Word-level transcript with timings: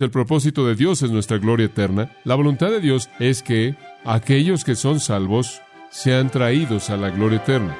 El 0.00 0.12
propósito 0.12 0.64
de 0.64 0.76
Dios 0.76 1.02
es 1.02 1.10
nuestra 1.10 1.38
gloria 1.38 1.66
eterna. 1.66 2.08
La 2.22 2.36
voluntad 2.36 2.70
de 2.70 2.80
Dios 2.80 3.10
es 3.18 3.42
que 3.42 3.74
aquellos 4.04 4.62
que 4.62 4.76
son 4.76 5.00
salvos 5.00 5.60
sean 5.90 6.30
traídos 6.30 6.90
a 6.90 6.96
la 6.96 7.10
gloria 7.10 7.38
eterna. 7.38 7.76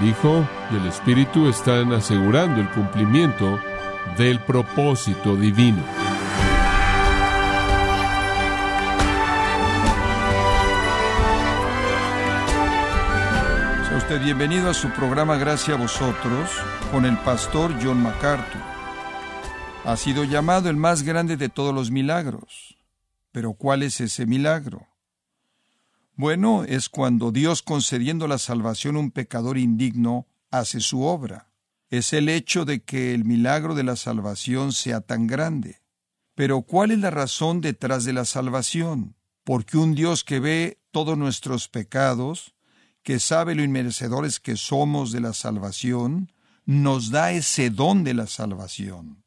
El 0.00 0.08
Hijo 0.08 0.44
y 0.72 0.76
el 0.76 0.86
Espíritu 0.88 1.48
están 1.48 1.92
asegurando 1.92 2.60
el 2.60 2.68
cumplimiento 2.70 3.60
del 4.18 4.40
propósito 4.40 5.36
divino. 5.36 5.80
Sea 13.88 13.96
usted 13.96 14.20
bienvenido 14.24 14.70
a 14.70 14.74
su 14.74 14.88
programa 14.90 15.36
Gracias 15.36 15.78
a 15.78 15.80
vosotros 15.80 16.50
con 16.90 17.04
el 17.04 17.16
pastor 17.18 17.72
John 17.80 18.02
MacArthur. 18.02 18.73
Ha 19.86 19.98
sido 19.98 20.24
llamado 20.24 20.70
el 20.70 20.76
más 20.76 21.02
grande 21.02 21.36
de 21.36 21.50
todos 21.50 21.74
los 21.74 21.90
milagros. 21.90 22.78
Pero 23.32 23.52
¿cuál 23.52 23.82
es 23.82 24.00
ese 24.00 24.24
milagro? 24.24 24.88
Bueno, 26.16 26.64
es 26.64 26.88
cuando 26.88 27.32
Dios 27.32 27.60
concediendo 27.60 28.26
la 28.26 28.38
salvación 28.38 28.96
a 28.96 29.00
un 29.00 29.10
pecador 29.10 29.58
indigno 29.58 30.26
hace 30.50 30.80
su 30.80 31.02
obra. 31.02 31.50
Es 31.90 32.14
el 32.14 32.30
hecho 32.30 32.64
de 32.64 32.82
que 32.82 33.12
el 33.12 33.26
milagro 33.26 33.74
de 33.74 33.84
la 33.84 33.96
salvación 33.96 34.72
sea 34.72 35.02
tan 35.02 35.26
grande. 35.26 35.82
Pero 36.34 36.62
¿cuál 36.62 36.90
es 36.90 37.00
la 37.00 37.10
razón 37.10 37.60
detrás 37.60 38.04
de 38.04 38.14
la 38.14 38.24
salvación? 38.24 39.16
Porque 39.44 39.76
un 39.76 39.94
Dios 39.94 40.24
que 40.24 40.40
ve 40.40 40.78
todos 40.92 41.18
nuestros 41.18 41.68
pecados, 41.68 42.54
que 43.02 43.18
sabe 43.18 43.54
lo 43.54 43.62
inmerecedores 43.62 44.40
que 44.40 44.56
somos 44.56 45.12
de 45.12 45.20
la 45.20 45.34
salvación, 45.34 46.32
nos 46.64 47.10
da 47.10 47.32
ese 47.32 47.68
don 47.68 48.02
de 48.02 48.14
la 48.14 48.26
salvación. 48.26 49.23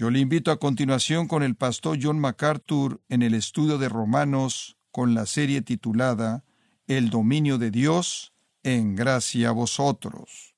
Yo 0.00 0.08
le 0.08 0.18
invito 0.18 0.50
a 0.50 0.58
continuación 0.58 1.28
con 1.28 1.42
el 1.42 1.56
pastor 1.56 1.98
John 2.00 2.18
MacArthur 2.18 3.02
en 3.10 3.20
el 3.20 3.34
estudio 3.34 3.76
de 3.76 3.90
Romanos 3.90 4.78
con 4.90 5.12
la 5.12 5.26
serie 5.26 5.60
titulada 5.60 6.42
El 6.86 7.10
dominio 7.10 7.58
de 7.58 7.70
Dios 7.70 8.32
en 8.62 8.96
gracia 8.96 9.50
a 9.50 9.52
vosotros. 9.52 10.54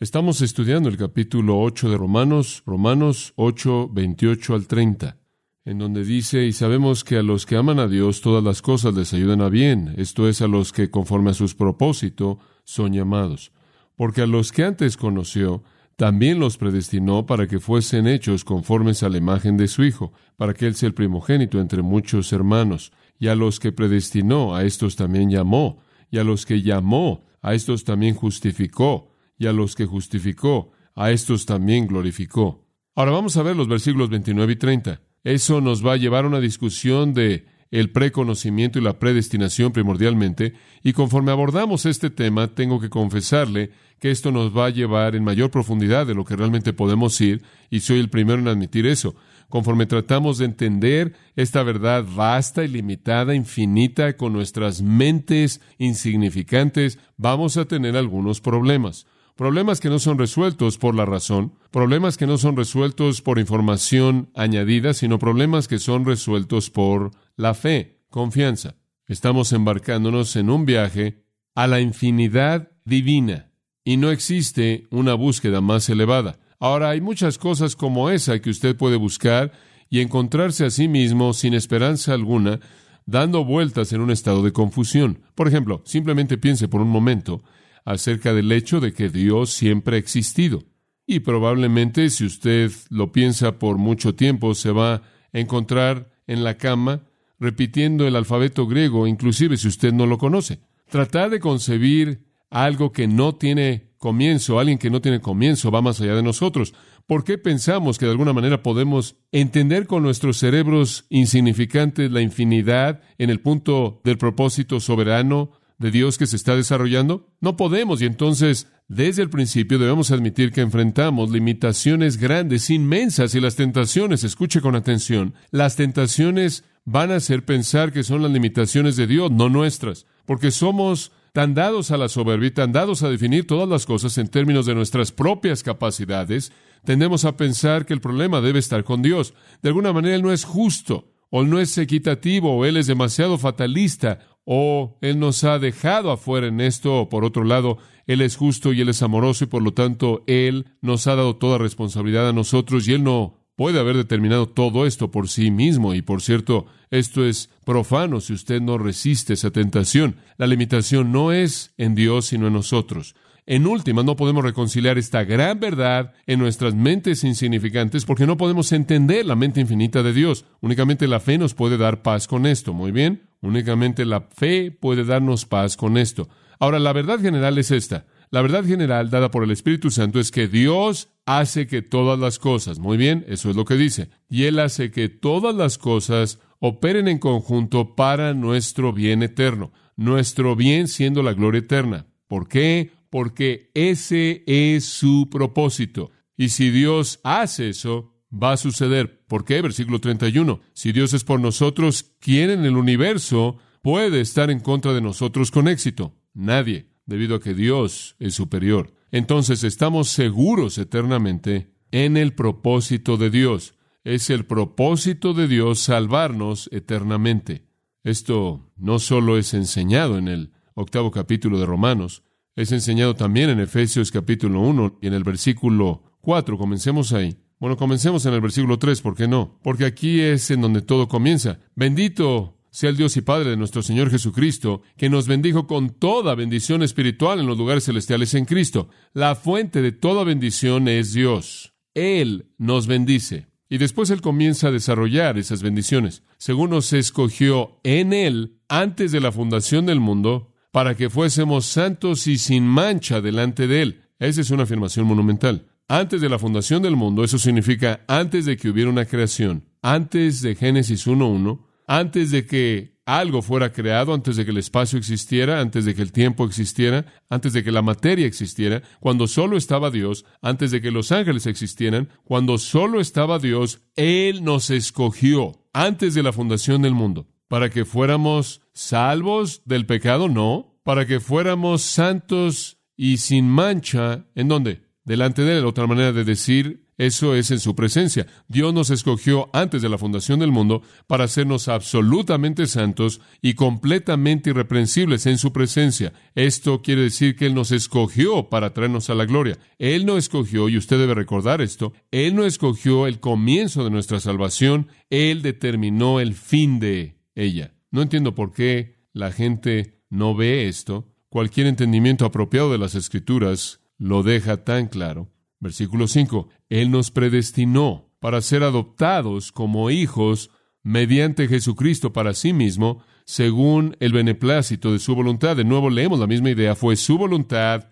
Estamos 0.00 0.40
estudiando 0.40 0.88
el 0.88 0.96
capítulo 0.96 1.60
8 1.60 1.90
de 1.90 1.98
Romanos, 1.98 2.62
Romanos 2.64 3.34
8, 3.36 3.90
28 3.92 4.54
al 4.54 4.66
30, 4.66 5.18
en 5.66 5.76
donde 5.76 6.02
dice, 6.02 6.46
y 6.46 6.54
sabemos 6.54 7.04
que 7.04 7.18
a 7.18 7.22
los 7.22 7.44
que 7.44 7.56
aman 7.56 7.78
a 7.78 7.88
Dios 7.88 8.22
todas 8.22 8.42
las 8.42 8.62
cosas 8.62 8.94
les 8.94 9.12
ayudan 9.12 9.42
a 9.42 9.50
bien, 9.50 9.94
esto 9.98 10.30
es 10.30 10.40
a 10.40 10.48
los 10.48 10.72
que 10.72 10.90
conforme 10.90 11.32
a 11.32 11.34
sus 11.34 11.54
propósitos 11.54 12.38
son 12.64 12.94
llamados, 12.94 13.52
porque 13.96 14.22
a 14.22 14.26
los 14.26 14.50
que 14.50 14.64
antes 14.64 14.96
conoció, 14.96 15.62
también 15.96 16.40
los 16.40 16.56
predestinó 16.56 17.26
para 17.26 17.46
que 17.46 17.60
fuesen 17.60 18.06
hechos 18.06 18.44
conformes 18.44 19.02
a 19.02 19.08
la 19.08 19.18
imagen 19.18 19.56
de 19.56 19.68
su 19.68 19.84
Hijo, 19.84 20.12
para 20.36 20.54
que 20.54 20.66
Él 20.66 20.74
sea 20.74 20.88
el 20.88 20.94
primogénito 20.94 21.60
entre 21.60 21.82
muchos 21.82 22.32
hermanos. 22.32 22.92
Y 23.18 23.28
a 23.28 23.34
los 23.34 23.60
que 23.60 23.72
predestinó, 23.72 24.54
a 24.54 24.64
estos 24.64 24.96
también 24.96 25.30
llamó, 25.30 25.78
y 26.10 26.18
a 26.18 26.24
los 26.24 26.46
que 26.46 26.62
llamó, 26.62 27.24
a 27.40 27.54
estos 27.54 27.84
también 27.84 28.14
justificó, 28.14 29.12
y 29.38 29.46
a 29.46 29.52
los 29.52 29.74
que 29.74 29.86
justificó, 29.86 30.72
a 30.94 31.10
estos 31.10 31.46
también 31.46 31.86
glorificó. 31.86 32.66
Ahora 32.94 33.12
vamos 33.12 33.36
a 33.36 33.42
ver 33.42 33.56
los 33.56 33.68
versículos 33.68 34.10
29 34.10 34.52
y 34.52 34.56
30. 34.56 35.00
Eso 35.24 35.60
nos 35.60 35.86
va 35.86 35.92
a 35.92 35.96
llevar 35.96 36.24
a 36.24 36.28
una 36.28 36.40
discusión 36.40 37.14
de 37.14 37.46
el 37.72 37.90
preconocimiento 37.90 38.78
y 38.78 38.82
la 38.82 39.00
predestinación 39.00 39.72
primordialmente, 39.72 40.52
y 40.84 40.92
conforme 40.92 41.32
abordamos 41.32 41.86
este 41.86 42.10
tema, 42.10 42.54
tengo 42.54 42.78
que 42.78 42.90
confesarle 42.90 43.70
que 43.98 44.10
esto 44.10 44.30
nos 44.30 44.56
va 44.56 44.66
a 44.66 44.70
llevar 44.70 45.16
en 45.16 45.24
mayor 45.24 45.50
profundidad 45.50 46.06
de 46.06 46.14
lo 46.14 46.24
que 46.24 46.36
realmente 46.36 46.72
podemos 46.72 47.20
ir, 47.20 47.42
y 47.70 47.80
soy 47.80 47.98
el 47.98 48.10
primero 48.10 48.40
en 48.40 48.48
admitir 48.48 48.86
eso. 48.86 49.16
Conforme 49.48 49.86
tratamos 49.86 50.38
de 50.38 50.44
entender 50.44 51.14
esta 51.34 51.62
verdad 51.62 52.04
vasta, 52.04 52.62
ilimitada, 52.62 53.34
infinita, 53.34 54.16
con 54.16 54.32
nuestras 54.32 54.82
mentes 54.82 55.60
insignificantes, 55.78 56.98
vamos 57.16 57.56
a 57.56 57.64
tener 57.64 57.96
algunos 57.96 58.40
problemas. 58.40 59.06
Problemas 59.36 59.80
que 59.80 59.88
no 59.88 59.98
son 59.98 60.18
resueltos 60.18 60.76
por 60.76 60.94
la 60.94 61.06
razón, 61.06 61.54
problemas 61.70 62.18
que 62.18 62.26
no 62.26 62.36
son 62.36 62.54
resueltos 62.54 63.22
por 63.22 63.38
información 63.38 64.30
añadida, 64.34 64.92
sino 64.92 65.18
problemas 65.18 65.68
que 65.68 65.78
son 65.78 66.04
resueltos 66.04 66.68
por 66.68 67.12
la 67.36 67.54
fe, 67.54 68.02
confianza. 68.10 68.76
Estamos 69.06 69.52
embarcándonos 69.52 70.36
en 70.36 70.50
un 70.50 70.66
viaje 70.66 71.24
a 71.54 71.66
la 71.66 71.80
infinidad 71.80 72.72
divina 72.84 73.50
y 73.84 73.96
no 73.96 74.10
existe 74.10 74.86
una 74.90 75.14
búsqueda 75.14 75.60
más 75.60 75.88
elevada. 75.88 76.38
Ahora 76.60 76.90
hay 76.90 77.00
muchas 77.00 77.38
cosas 77.38 77.74
como 77.74 78.10
esa 78.10 78.38
que 78.40 78.50
usted 78.50 78.76
puede 78.76 78.96
buscar 78.96 79.52
y 79.88 80.00
encontrarse 80.00 80.66
a 80.66 80.70
sí 80.70 80.88
mismo 80.88 81.32
sin 81.32 81.54
esperanza 81.54 82.12
alguna, 82.12 82.60
dando 83.06 83.44
vueltas 83.44 83.92
en 83.92 84.02
un 84.02 84.10
estado 84.10 84.42
de 84.42 84.52
confusión. 84.52 85.22
Por 85.34 85.48
ejemplo, 85.48 85.82
simplemente 85.84 86.38
piense 86.38 86.68
por 86.68 86.82
un 86.82 86.88
momento 86.88 87.42
acerca 87.84 88.32
del 88.32 88.50
hecho 88.52 88.80
de 88.80 88.92
que 88.92 89.08
Dios 89.08 89.50
siempre 89.50 89.96
ha 89.96 89.98
existido. 89.98 90.64
Y 91.06 91.20
probablemente 91.20 92.10
si 92.10 92.24
usted 92.24 92.70
lo 92.90 93.12
piensa 93.12 93.58
por 93.58 93.78
mucho 93.78 94.14
tiempo, 94.14 94.54
se 94.54 94.70
va 94.70 94.94
a 94.94 95.02
encontrar 95.32 96.10
en 96.26 96.44
la 96.44 96.56
cama 96.56 97.02
repitiendo 97.38 98.06
el 98.06 98.14
alfabeto 98.14 98.66
griego, 98.66 99.06
inclusive 99.06 99.56
si 99.56 99.68
usted 99.68 99.92
no 99.92 100.06
lo 100.06 100.16
conoce. 100.16 100.60
Tratar 100.88 101.30
de 101.30 101.40
concebir 101.40 102.24
algo 102.50 102.92
que 102.92 103.08
no 103.08 103.34
tiene 103.34 103.92
comienzo, 103.98 104.60
alguien 104.60 104.78
que 104.78 104.90
no 104.90 105.00
tiene 105.00 105.20
comienzo, 105.20 105.70
va 105.70 105.82
más 105.82 106.00
allá 106.00 106.14
de 106.14 106.22
nosotros. 106.22 106.74
¿Por 107.06 107.24
qué 107.24 107.38
pensamos 107.38 107.98
que 107.98 108.06
de 108.06 108.12
alguna 108.12 108.32
manera 108.32 108.62
podemos 108.62 109.16
entender 109.32 109.86
con 109.86 110.02
nuestros 110.02 110.36
cerebros 110.36 111.06
insignificantes 111.08 112.10
la 112.12 112.20
infinidad 112.20 113.00
en 113.18 113.30
el 113.30 113.40
punto 113.40 114.00
del 114.04 114.18
propósito 114.18 114.80
soberano 114.80 115.50
de 115.82 115.90
Dios 115.90 116.16
que 116.16 116.26
se 116.26 116.36
está 116.36 116.56
desarrollando? 116.56 117.28
No 117.40 117.56
podemos 117.56 118.00
y 118.00 118.06
entonces 118.06 118.68
desde 118.88 119.22
el 119.22 119.30
principio 119.30 119.78
debemos 119.78 120.10
admitir 120.10 120.52
que 120.52 120.62
enfrentamos 120.62 121.30
limitaciones 121.30 122.16
grandes, 122.16 122.70
inmensas 122.70 123.34
y 123.34 123.40
las 123.40 123.56
tentaciones, 123.56 124.24
escuche 124.24 124.62
con 124.62 124.76
atención, 124.76 125.34
las 125.50 125.76
tentaciones 125.76 126.64
van 126.84 127.10
a 127.10 127.16
hacer 127.16 127.44
pensar 127.44 127.92
que 127.92 128.02
son 128.02 128.22
las 128.22 128.30
limitaciones 128.30 128.96
de 128.96 129.06
Dios, 129.06 129.30
no 129.30 129.48
nuestras, 129.48 130.06
porque 130.24 130.50
somos 130.50 131.12
tan 131.32 131.54
dados 131.54 131.90
a 131.90 131.96
la 131.96 132.08
soberbia, 132.08 132.52
tan 132.52 132.72
dados 132.72 133.02
a 133.02 133.08
definir 133.08 133.46
todas 133.46 133.68
las 133.68 133.86
cosas 133.86 134.18
en 134.18 134.28
términos 134.28 134.66
de 134.66 134.74
nuestras 134.74 135.12
propias 135.12 135.62
capacidades, 135.62 136.52
tendemos 136.84 137.24
a 137.24 137.36
pensar 137.36 137.86
que 137.86 137.94
el 137.94 138.00
problema 138.00 138.40
debe 138.40 138.58
estar 138.58 138.84
con 138.84 139.02
Dios. 139.02 139.34
De 139.62 139.70
alguna 139.70 139.92
manera 139.92 140.16
Él 140.16 140.22
no 140.22 140.32
es 140.32 140.44
justo, 140.44 141.08
o 141.30 141.44
no 141.44 141.58
es 141.58 141.78
equitativo, 141.78 142.54
o 142.54 142.66
Él 142.66 142.76
es 142.76 142.86
demasiado 142.86 143.38
fatalista, 143.38 144.18
o 144.44 144.98
Él 145.00 145.18
nos 145.18 145.44
ha 145.44 145.58
dejado 145.58 146.10
afuera 146.10 146.46
en 146.46 146.60
esto, 146.60 147.00
o 147.00 147.08
por 147.08 147.24
otro 147.24 147.44
lado, 147.44 147.78
Él 148.06 148.20
es 148.20 148.36
justo 148.36 148.72
y 148.72 148.80
Él 148.80 148.88
es 148.88 149.02
amoroso, 149.02 149.44
y 149.44 149.46
por 149.48 149.62
lo 149.62 149.72
tanto 149.72 150.24
Él 150.26 150.66
nos 150.80 151.06
ha 151.06 151.14
dado 151.14 151.36
toda 151.36 151.58
responsabilidad 151.58 152.28
a 152.28 152.32
nosotros, 152.32 152.88
y 152.88 152.94
Él 152.94 153.04
no 153.04 153.42
puede 153.56 153.78
haber 153.78 153.96
determinado 153.96 154.48
todo 154.48 154.86
esto 154.86 155.10
por 155.10 155.28
sí 155.28 155.50
mismo. 155.50 155.94
Y 155.94 156.02
por 156.02 156.22
cierto, 156.22 156.66
esto 156.90 157.24
es 157.24 157.50
profano 157.64 158.20
si 158.20 158.32
usted 158.32 158.60
no 158.60 158.78
resiste 158.78 159.34
esa 159.34 159.50
tentación. 159.50 160.16
La 160.36 160.46
limitación 160.46 161.12
no 161.12 161.32
es 161.32 161.72
en 161.76 161.94
Dios, 161.94 162.26
sino 162.26 162.46
en 162.48 162.54
nosotros. 162.54 163.14
En 163.44 163.66
última, 163.66 164.04
no 164.04 164.14
podemos 164.14 164.44
reconciliar 164.44 164.98
esta 164.98 165.24
gran 165.24 165.58
verdad 165.58 166.12
en 166.26 166.38
nuestras 166.38 166.74
mentes 166.74 167.24
insignificantes 167.24 168.04
porque 168.04 168.26
no 168.26 168.36
podemos 168.36 168.70
entender 168.70 169.26
la 169.26 169.34
mente 169.34 169.60
infinita 169.60 170.02
de 170.02 170.12
Dios. 170.12 170.44
Únicamente 170.60 171.08
la 171.08 171.18
fe 171.18 171.38
nos 171.38 171.54
puede 171.54 171.76
dar 171.76 172.02
paz 172.02 172.28
con 172.28 172.46
esto. 172.46 172.72
Muy 172.72 172.92
bien. 172.92 173.31
Únicamente 173.42 174.06
la 174.06 174.22
fe 174.22 174.70
puede 174.70 175.04
darnos 175.04 175.44
paz 175.44 175.76
con 175.76 175.98
esto. 175.98 176.28
Ahora, 176.58 176.78
la 176.78 176.92
verdad 176.92 177.20
general 177.20 177.58
es 177.58 177.70
esta. 177.70 178.06
La 178.30 178.40
verdad 178.40 178.64
general 178.64 179.10
dada 179.10 179.30
por 179.30 179.44
el 179.44 179.50
Espíritu 179.50 179.90
Santo 179.90 180.18
es 180.18 180.30
que 180.30 180.48
Dios 180.48 181.10
hace 181.26 181.66
que 181.66 181.82
todas 181.82 182.18
las 182.18 182.38
cosas, 182.38 182.78
muy 182.78 182.96
bien, 182.96 183.26
eso 183.28 183.50
es 183.50 183.56
lo 183.56 183.66
que 183.66 183.74
dice, 183.74 184.08
y 184.30 184.44
Él 184.44 184.58
hace 184.58 184.90
que 184.90 185.10
todas 185.10 185.54
las 185.54 185.76
cosas 185.76 186.38
operen 186.58 187.08
en 187.08 187.18
conjunto 187.18 187.94
para 187.94 188.32
nuestro 188.32 188.92
bien 188.92 189.22
eterno, 189.22 189.72
nuestro 189.96 190.56
bien 190.56 190.88
siendo 190.88 191.22
la 191.22 191.34
gloria 191.34 191.58
eterna. 191.58 192.06
¿Por 192.26 192.48
qué? 192.48 192.92
Porque 193.10 193.70
ese 193.74 194.44
es 194.46 194.86
su 194.86 195.28
propósito. 195.30 196.10
Y 196.36 196.48
si 196.48 196.70
Dios 196.70 197.20
hace 197.24 197.68
eso, 197.68 198.14
va 198.32 198.52
a 198.52 198.56
suceder. 198.56 199.21
¿Por 199.32 199.46
qué? 199.46 199.62
Versículo 199.62 199.98
31. 199.98 200.60
Si 200.74 200.92
Dios 200.92 201.14
es 201.14 201.24
por 201.24 201.40
nosotros, 201.40 202.12
¿quién 202.20 202.50
en 202.50 202.66
el 202.66 202.76
universo 202.76 203.56
puede 203.80 204.20
estar 204.20 204.50
en 204.50 204.60
contra 204.60 204.92
de 204.92 205.00
nosotros 205.00 205.50
con 205.50 205.68
éxito? 205.68 206.14
Nadie 206.34 206.90
debido 207.06 207.36
a 207.36 207.40
que 207.40 207.54
Dios 207.54 208.14
es 208.18 208.34
superior. 208.34 208.92
Entonces 209.10 209.64
estamos 209.64 210.10
seguros 210.10 210.76
eternamente 210.76 211.72
en 211.92 212.18
el 212.18 212.34
propósito 212.34 213.16
de 213.16 213.30
Dios. 213.30 213.74
Es 214.04 214.28
el 214.28 214.44
propósito 214.44 215.32
de 215.32 215.48
Dios 215.48 215.78
salvarnos 215.78 216.68
eternamente. 216.70 217.64
Esto 218.04 218.70
no 218.76 218.98
solo 218.98 219.38
es 219.38 219.54
enseñado 219.54 220.18
en 220.18 220.28
el 220.28 220.52
octavo 220.74 221.10
capítulo 221.10 221.58
de 221.58 221.64
Romanos, 221.64 222.22
es 222.54 222.70
enseñado 222.70 223.14
también 223.14 223.48
en 223.48 223.60
Efesios 223.60 224.10
capítulo 224.10 224.60
1 224.60 224.98
y 225.00 225.06
en 225.06 225.14
el 225.14 225.24
versículo 225.24 226.02
4. 226.20 226.58
Comencemos 226.58 227.14
ahí. 227.14 227.41
Bueno, 227.62 227.76
comencemos 227.76 228.26
en 228.26 228.34
el 228.34 228.40
versículo 228.40 228.80
3, 228.80 229.02
¿por 229.02 229.14
qué 229.14 229.28
no? 229.28 229.56
Porque 229.62 229.84
aquí 229.84 230.20
es 230.20 230.50
en 230.50 230.62
donde 230.62 230.82
todo 230.82 231.06
comienza. 231.06 231.60
Bendito 231.76 232.58
sea 232.72 232.90
el 232.90 232.96
Dios 232.96 233.16
y 233.16 233.20
Padre 233.20 233.50
de 233.50 233.56
nuestro 233.56 233.82
Señor 233.82 234.10
Jesucristo, 234.10 234.82
que 234.96 235.08
nos 235.08 235.28
bendijo 235.28 235.68
con 235.68 235.90
toda 235.90 236.34
bendición 236.34 236.82
espiritual 236.82 237.38
en 237.38 237.46
los 237.46 237.56
lugares 237.56 237.84
celestiales 237.84 238.34
en 238.34 238.46
Cristo. 238.46 238.88
La 239.12 239.36
fuente 239.36 239.80
de 239.80 239.92
toda 239.92 240.24
bendición 240.24 240.88
es 240.88 241.12
Dios. 241.12 241.72
Él 241.94 242.50
nos 242.58 242.88
bendice. 242.88 243.46
Y 243.68 243.78
después 243.78 244.10
Él 244.10 244.22
comienza 244.22 244.66
a 244.66 244.72
desarrollar 244.72 245.38
esas 245.38 245.62
bendiciones. 245.62 246.24
Según 246.38 246.70
nos 246.70 246.92
escogió 246.92 247.78
en 247.84 248.12
Él 248.12 248.58
antes 248.68 249.12
de 249.12 249.20
la 249.20 249.30
fundación 249.30 249.86
del 249.86 250.00
mundo, 250.00 250.52
para 250.72 250.96
que 250.96 251.10
fuésemos 251.10 251.66
santos 251.66 252.26
y 252.26 252.38
sin 252.38 252.66
mancha 252.66 253.20
delante 253.20 253.68
de 253.68 253.82
Él. 253.82 254.00
Esa 254.18 254.40
es 254.40 254.50
una 254.50 254.64
afirmación 254.64 255.06
monumental 255.06 255.68
antes 255.92 256.22
de 256.22 256.30
la 256.30 256.38
fundación 256.38 256.80
del 256.80 256.96
mundo, 256.96 257.22
eso 257.22 257.38
significa 257.38 258.00
antes 258.08 258.46
de 258.46 258.56
que 258.56 258.70
hubiera 258.70 258.88
una 258.88 259.04
creación, 259.04 259.68
antes 259.82 260.40
de 260.40 260.54
Génesis 260.54 261.06
1.1, 261.06 261.60
antes 261.86 262.30
de 262.30 262.46
que 262.46 262.96
algo 263.04 263.42
fuera 263.42 263.74
creado, 263.74 264.14
antes 264.14 264.36
de 264.36 264.46
que 264.46 264.52
el 264.52 264.56
espacio 264.56 264.98
existiera, 264.98 265.60
antes 265.60 265.84
de 265.84 265.94
que 265.94 266.00
el 266.00 266.10
tiempo 266.10 266.46
existiera, 266.46 267.04
antes 267.28 267.52
de 267.52 267.62
que 267.62 267.70
la 267.70 267.82
materia 267.82 268.26
existiera, 268.26 268.82
cuando 269.00 269.28
solo 269.28 269.58
estaba 269.58 269.90
Dios, 269.90 270.24
antes 270.40 270.70
de 270.70 270.80
que 270.80 270.90
los 270.90 271.12
ángeles 271.12 271.46
existieran, 271.46 272.08
cuando 272.24 272.56
solo 272.56 272.98
estaba 272.98 273.38
Dios, 273.38 273.82
Él 273.94 274.44
nos 274.44 274.70
escogió 274.70 275.66
antes 275.74 276.14
de 276.14 276.22
la 276.22 276.32
fundación 276.32 276.80
del 276.80 276.94
mundo, 276.94 277.28
para 277.48 277.68
que 277.68 277.84
fuéramos 277.84 278.62
salvos 278.72 279.60
del 279.66 279.84
pecado, 279.84 280.30
no, 280.30 280.80
para 280.84 281.04
que 281.04 281.20
fuéramos 281.20 281.82
santos 281.82 282.78
y 282.96 283.18
sin 283.18 283.46
mancha, 283.46 284.24
¿en 284.34 284.48
dónde? 284.48 284.91
Delante 285.04 285.42
de 285.42 285.58
Él. 285.58 285.64
Otra 285.64 285.86
manera 285.86 286.12
de 286.12 286.24
decir 286.24 286.82
eso 286.98 287.34
es 287.34 287.50
en 287.50 287.58
su 287.58 287.74
presencia. 287.74 288.26
Dios 288.48 288.72
nos 288.72 288.90
escogió 288.90 289.50
antes 289.52 289.82
de 289.82 289.88
la 289.88 289.98
fundación 289.98 290.38
del 290.38 290.52
mundo 290.52 290.82
para 291.06 291.24
hacernos 291.24 291.68
absolutamente 291.68 292.66
santos 292.66 293.20
y 293.40 293.54
completamente 293.54 294.50
irreprensibles 294.50 295.26
en 295.26 295.38
su 295.38 295.52
presencia. 295.52 296.12
Esto 296.34 296.80
quiere 296.82 297.02
decir 297.02 297.34
que 297.34 297.46
Él 297.46 297.54
nos 297.54 297.72
escogió 297.72 298.48
para 298.48 298.72
traernos 298.72 299.10
a 299.10 299.14
la 299.14 299.24
gloria. 299.24 299.58
Él 299.78 300.06
no 300.06 300.16
escogió, 300.16 300.68
y 300.68 300.76
usted 300.76 300.98
debe 300.98 301.14
recordar 301.14 301.60
esto, 301.60 301.92
Él 302.10 302.36
no 302.36 302.44
escogió 302.44 303.06
el 303.06 303.18
comienzo 303.20 303.84
de 303.84 303.90
nuestra 303.90 304.20
salvación, 304.20 304.88
Él 305.10 305.42
determinó 305.42 306.20
el 306.20 306.34
fin 306.34 306.78
de 306.78 307.16
ella. 307.34 307.74
No 307.90 308.02
entiendo 308.02 308.34
por 308.34 308.52
qué 308.52 309.02
la 309.12 309.32
gente 309.32 310.02
no 310.08 310.34
ve 310.34 310.68
esto. 310.68 311.08
Cualquier 311.28 311.66
entendimiento 311.66 312.26
apropiado 312.26 312.70
de 312.70 312.78
las 312.78 312.94
Escrituras 312.94 313.81
lo 314.02 314.24
deja 314.24 314.64
tan 314.64 314.88
claro. 314.88 315.30
Versículo 315.60 316.08
5. 316.08 316.48
Él 316.68 316.90
nos 316.90 317.12
predestinó 317.12 318.10
para 318.18 318.40
ser 318.40 318.64
adoptados 318.64 319.52
como 319.52 319.90
hijos 319.90 320.50
mediante 320.82 321.46
Jesucristo 321.46 322.12
para 322.12 322.34
sí 322.34 322.52
mismo, 322.52 323.04
según 323.26 323.96
el 324.00 324.12
beneplácito 324.12 324.92
de 324.92 324.98
su 324.98 325.14
voluntad. 325.14 325.54
De 325.56 325.62
nuevo 325.62 325.88
leemos 325.88 326.18
la 326.18 326.26
misma 326.26 326.50
idea. 326.50 326.74
Fue 326.74 326.96
su 326.96 327.16
voluntad, 327.16 327.90